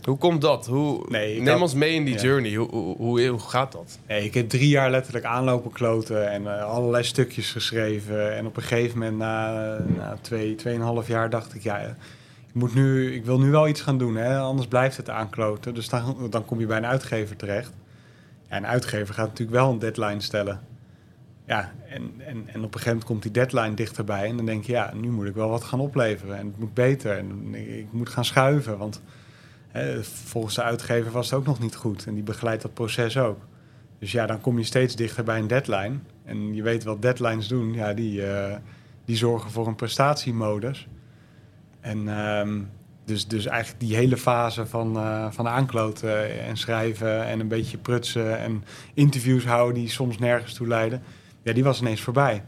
Hoe 0.05 0.17
komt 0.17 0.41
dat? 0.41 0.65
Hoe, 0.67 1.05
Nee, 1.09 1.35
ik 1.35 1.41
neem 1.41 1.53
had- 1.53 1.61
ons 1.61 1.73
mee 1.73 1.93
in 1.93 2.05
die 2.05 2.13
ja. 2.15 2.21
journey. 2.21 2.53
Hoe, 2.55 2.69
hoe, 2.69 2.95
hoe, 2.97 3.27
hoe 3.27 3.39
gaat 3.39 3.71
dat? 3.71 3.99
Nee, 4.07 4.23
ik 4.23 4.33
heb 4.33 4.49
drie 4.49 4.67
jaar 4.67 4.91
letterlijk 4.91 5.25
aanlopen 5.25 5.71
kloten 5.71 6.31
en 6.31 6.57
eh, 6.57 6.63
allerlei 6.63 7.03
stukjes 7.03 7.51
geschreven. 7.51 8.35
En 8.35 8.45
op 8.45 8.55
een 8.57 8.63
gegeven 8.63 8.99
moment, 8.99 9.17
na, 9.17 9.51
na 9.97 10.17
twee, 10.21 10.55
tweeënhalf 10.55 11.07
jaar, 11.07 11.29
dacht 11.29 11.55
ik, 11.55 11.61
ja, 11.63 11.77
ik, 11.77 11.93
moet 12.53 12.75
nu, 12.75 13.13
ik 13.13 13.25
wil 13.25 13.39
nu 13.39 13.51
wel 13.51 13.67
iets 13.67 13.81
gaan 13.81 13.97
doen, 13.97 14.15
hè, 14.15 14.37
anders 14.37 14.67
blijft 14.67 14.97
het 14.97 15.09
aankloten. 15.09 15.73
Dus 15.73 15.89
dan, 15.89 16.27
dan 16.29 16.45
kom 16.45 16.59
je 16.59 16.65
bij 16.65 16.77
een 16.77 16.85
uitgever 16.85 17.35
terecht. 17.35 17.71
Ja, 18.49 18.57
een 18.57 18.67
uitgever 18.67 19.13
gaat 19.13 19.27
natuurlijk 19.27 19.57
wel 19.57 19.69
een 19.71 19.79
deadline 19.79 20.21
stellen. 20.21 20.59
Ja, 21.47 21.73
en, 21.89 22.11
en, 22.17 22.27
en 22.27 22.37
op 22.37 22.45
een 22.45 22.61
gegeven 22.63 22.85
moment 22.87 23.03
komt 23.03 23.21
die 23.21 23.31
deadline 23.31 23.73
dichterbij. 23.73 24.27
En 24.29 24.35
dan 24.37 24.45
denk 24.45 24.65
je, 24.65 24.71
ja, 24.71 24.91
nu 24.93 25.09
moet 25.09 25.27
ik 25.27 25.35
wel 25.35 25.49
wat 25.49 25.63
gaan 25.63 25.79
opleveren. 25.79 26.37
En 26.37 26.45
het 26.47 26.59
moet 26.59 26.73
beter. 26.73 27.17
En 27.17 27.55
ik 27.55 27.87
moet 27.91 28.09
gaan 28.09 28.25
schuiven, 28.25 28.77
want 28.77 29.01
volgens 30.01 30.55
de 30.55 30.63
uitgever 30.63 31.11
was 31.11 31.29
het 31.29 31.39
ook 31.39 31.45
nog 31.45 31.59
niet 31.59 31.75
goed. 31.75 32.05
En 32.05 32.13
die 32.13 32.23
begeleidt 32.23 32.61
dat 32.61 32.73
proces 32.73 33.17
ook. 33.17 33.39
Dus 33.99 34.11
ja, 34.11 34.25
dan 34.25 34.41
kom 34.41 34.57
je 34.57 34.63
steeds 34.63 34.95
dichter 34.95 35.23
bij 35.23 35.39
een 35.39 35.47
deadline. 35.47 35.95
En 36.23 36.53
je 36.53 36.61
weet 36.61 36.83
wat 36.83 37.01
deadlines 37.01 37.47
doen. 37.47 37.73
Ja, 37.73 37.93
die, 37.93 38.25
eh, 38.25 38.55
die 39.05 39.17
zorgen 39.17 39.51
voor 39.51 39.67
een 39.67 39.75
prestatiemodus. 39.75 40.87
En 41.79 42.07
ehm, 42.07 42.61
dus, 43.05 43.27
dus 43.27 43.45
eigenlijk 43.45 43.79
die 43.79 43.95
hele 43.95 44.17
fase 44.17 44.65
van, 44.65 44.97
eh, 44.97 45.31
van 45.31 45.47
aankloten 45.47 46.41
en 46.41 46.57
schrijven 46.57 47.25
en 47.25 47.39
een 47.39 47.47
beetje 47.47 47.77
prutsen 47.77 48.39
en 48.39 48.63
interviews 48.93 49.45
houden 49.45 49.73
die 49.73 49.89
soms 49.89 50.17
nergens 50.17 50.53
toe 50.53 50.67
leiden. 50.67 51.01
Ja, 51.41 51.53
die 51.53 51.63
was 51.63 51.81
ineens 51.81 52.01
voorbij. 52.01 52.43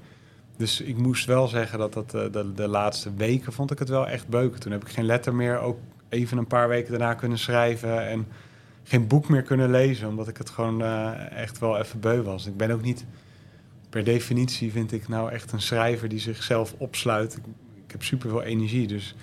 Dus 0.58 0.82
ik 0.82 0.98
moest 0.98 1.26
wel 1.26 1.48
zeggen 1.48 1.80
dat, 1.80 1.94
dat 1.94 2.14
eh, 2.14 2.32
de, 2.32 2.54
de 2.54 2.68
laatste 2.68 3.14
weken 3.14 3.54
vond 3.54 3.72
ik 3.72 3.80
het 3.80 3.90
wel 3.90 4.08
echt 4.08 4.28
beuken. 4.28 4.60
Toen 4.60 4.72
heb 4.72 4.82
ik 4.82 4.90
geen 4.90 5.06
letter 5.06 5.36
meer, 5.36 5.60
ook 5.60 5.80
even 6.10 6.38
een 6.38 6.48
paar 6.48 6.68
weken 6.68 6.90
daarna 6.90 7.14
kunnen 7.14 7.38
schrijven. 7.38 8.08
En 8.08 8.28
geen 8.84 9.08
boek 9.08 9.30
meer 9.30 9.42
kunnen 9.42 9.72
lezen, 9.72 10.08
omdat 10.08 10.28
ik 10.28 10.38
het 10.38 10.50
gewoon 10.50 10.82
eh, 10.82 11.32
echt 11.32 11.60
wel 11.60 11.78
even 11.78 12.00
beu 12.00 12.22
was. 12.22 12.46
Ik 12.46 12.58
ben 12.58 12.72
ook 12.72 12.82
niet, 12.82 13.06
per 13.90 14.04
definitie 14.04 14.72
vind 14.72 14.92
ik 14.92 15.08
nou 15.08 15.32
echt 15.32 15.52
een 15.52 15.62
schrijver 15.62 16.10
die 16.10 16.20
zichzelf 16.20 16.74
opsluit. 16.78 17.38
Ik, 17.38 17.44
ik 17.86 17.92
heb 17.92 18.04
superveel 18.04 18.44
energie, 18.44 18.88
dus 18.88 19.16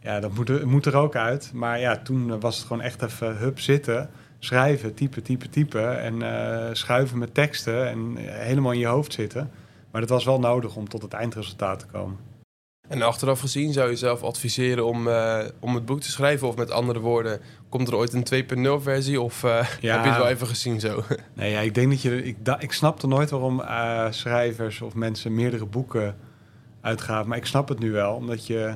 ja, 0.00 0.20
dat 0.20 0.34
moet 0.34 0.48
er, 0.48 0.68
moet 0.68 0.86
er 0.86 0.96
ook 0.96 1.16
uit. 1.16 1.50
Maar 1.54 1.80
ja, 1.80 1.96
toen 1.96 2.40
was 2.40 2.56
het 2.56 2.66
gewoon 2.66 2.82
echt 2.82 3.02
even 3.02 3.36
hup 3.36 3.60
zitten, 3.60 4.10
schrijven, 4.38 4.94
typen, 4.94 5.22
typen, 5.22 5.50
typen. 5.50 6.00
En 6.00 6.22
eh, 6.22 6.68
schuiven 6.72 7.18
met 7.18 7.34
teksten 7.34 7.88
en 7.88 8.16
helemaal 8.16 8.72
in 8.72 8.78
je 8.78 8.86
hoofd 8.86 9.12
zitten. 9.12 9.50
Maar 9.90 10.00
dat 10.00 10.10
was 10.10 10.24
wel 10.24 10.38
nodig 10.38 10.76
om 10.76 10.88
tot 10.88 11.02
het 11.02 11.12
eindresultaat 11.12 11.78
te 11.78 11.86
komen. 11.86 12.31
En 12.88 13.02
achteraf 13.02 13.40
gezien 13.40 13.72
zou 13.72 13.90
je 13.90 13.96
zelf 13.96 14.22
adviseren 14.22 14.86
om, 14.86 15.08
eh, 15.08 15.44
om 15.60 15.74
het 15.74 15.84
boek 15.84 16.00
te 16.00 16.10
schrijven? 16.10 16.48
Of 16.48 16.56
met 16.56 16.70
andere 16.70 16.98
woorden, 17.00 17.40
komt 17.68 17.88
er 17.88 17.94
ooit 17.94 18.12
een 18.12 18.24
2.0 18.24 18.80
versie? 18.82 19.20
Of 19.20 19.44
eh, 19.44 19.66
Ja. 19.80 19.94
heb 19.94 20.04
je 20.04 20.08
het 20.10 20.18
wel 20.18 20.28
even 20.28 20.46
gezien 20.46 20.80
zo? 20.80 21.02
Nee, 21.34 21.50
ja, 21.50 21.60
ik 21.60 21.74
denk 21.74 21.90
dat 21.90 22.02
je. 22.02 22.22
Ik, 22.24 22.44
da, 22.44 22.60
ik 22.60 22.72
snapte 22.72 23.06
nooit 23.06 23.30
waarom 23.30 23.60
eh, 23.60 24.06
schrijvers 24.10 24.80
of 24.80 24.94
mensen 24.94 25.34
meerdere 25.34 25.66
boeken 25.66 26.16
uitgaven. 26.80 27.28
Maar 27.28 27.38
ik 27.38 27.46
snap 27.46 27.68
het 27.68 27.78
nu 27.78 27.90
wel, 27.90 28.14
omdat 28.14 28.46
je. 28.46 28.74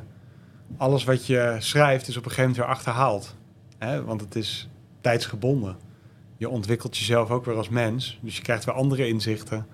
Alles 0.76 1.04
wat 1.04 1.26
je 1.26 1.56
schrijft 1.58 2.08
is 2.08 2.16
op 2.16 2.24
een 2.24 2.30
gegeven 2.30 2.50
moment 2.50 2.66
weer 2.66 2.76
achterhaald. 2.76 3.36
Hè? 3.78 4.04
Want 4.04 4.20
het 4.20 4.34
is 4.36 4.68
tijdsgebonden. 5.00 5.76
Je 6.36 6.48
ontwikkelt 6.48 6.96
jezelf 6.96 7.30
ook 7.30 7.44
weer 7.44 7.56
als 7.56 7.68
mens. 7.68 8.18
Dus 8.22 8.36
je 8.36 8.42
krijgt 8.42 8.64
weer 8.64 8.74
andere 8.74 9.08
inzichten. 9.08 9.66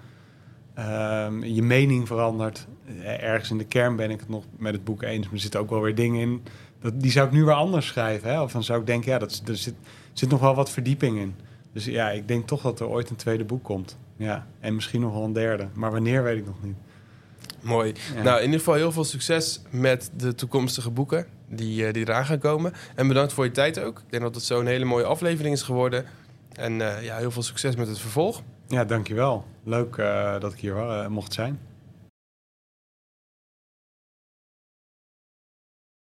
Ehm, 0.75 1.45
je 1.45 1.63
mening 1.63 2.07
verandert. 2.07 2.67
Eh, 3.03 3.23
Ergens 3.23 3.51
in 3.51 3.59
de 3.59 3.65
kern 3.65 3.97
ben 3.97 4.11
ik 4.11 4.21
het 4.21 4.29
nog 4.29 4.45
met 4.59 4.73
het 4.73 4.85
boek 4.85 5.03
eens. 5.03 5.25
Maar 5.25 5.35
er 5.35 5.41
zitten 5.41 5.61
ook 5.61 5.71
wel 5.71 5.81
weer 5.81 5.95
dingen 5.95 6.21
in. 6.21 6.43
Dat, 6.81 7.01
die 7.01 7.11
zou 7.11 7.27
ik 7.27 7.33
nu 7.33 7.45
weer 7.45 7.55
anders 7.55 7.87
schrijven. 7.87 8.31
Hè? 8.31 8.43
Of 8.43 8.53
dan 8.53 8.65
zou 8.65 8.81
ik 8.81 8.87
denken, 8.87 9.13
ja, 9.13 9.19
dat, 9.19 9.43
er 9.47 9.57
zit, 9.57 9.75
zit 10.13 10.29
nog 10.31 10.41
wel 10.41 10.55
wat 10.55 10.71
verdieping 10.71 11.19
in. 11.19 11.35
Dus 11.73 11.85
ja, 11.85 12.11
ik 12.11 12.29
denk 12.29 12.47
toch 12.47 12.63
dat 12.63 12.81
er 12.81 12.89
ooit 12.89 13.11
een 13.11 13.17
tweede 13.17 13.45
boek 13.45 13.65
komt. 13.65 13.99
Ja, 14.17 14.47
en 14.61 14.75
misschien 14.75 15.01
nog 15.01 15.13
wel 15.13 15.25
een 15.25 15.33
derde. 15.33 15.69
Maar 15.73 15.91
wanneer 15.91 16.23
weet 16.23 16.39
ik 16.39 16.47
nog 16.47 16.63
niet. 16.63 16.77
Mooi. 17.61 17.95
Ja. 18.15 18.23
Nou, 18.23 18.39
in 18.39 18.45
ieder 18.45 18.59
geval 18.59 18.75
heel 18.75 18.93
veel 18.93 19.05
succes 19.05 19.63
met 19.71 20.11
de 20.17 20.35
toekomstige 20.35 20.91
boeken 20.91 21.27
die, 21.49 21.87
eh, 21.87 21.93
die 21.93 22.03
eraan 22.03 22.27
gaan 22.27 22.39
komen. 22.39 22.73
En 22.95 23.09
bedankt 23.09 23.33
voor 23.33 23.45
je 23.45 23.51
tijd 23.51 23.79
ook. 23.81 23.99
Ik 23.99 24.11
denk 24.11 24.23
dat 24.23 24.35
het 24.35 24.45
zo 24.45 24.61
een 24.61 24.67
hele 24.67 24.85
mooie 24.85 25.05
aflevering 25.05 25.55
is 25.55 25.63
geworden. 25.63 26.05
En 26.53 26.97
eh, 26.97 27.05
ja, 27.05 27.17
heel 27.17 27.31
veel 27.31 27.43
succes 27.43 27.77
met 27.77 27.89
het 27.89 27.99
vervolg. 27.99 28.43
Ja, 28.73 28.85
dankjewel. 28.85 29.45
Leuk 29.63 29.97
eh, 29.97 30.41
dat 30.41 30.53
ik 30.53 30.59
hier 30.59 30.77
eh, 30.77 31.07
mocht 31.07 31.33
zijn. 31.33 31.61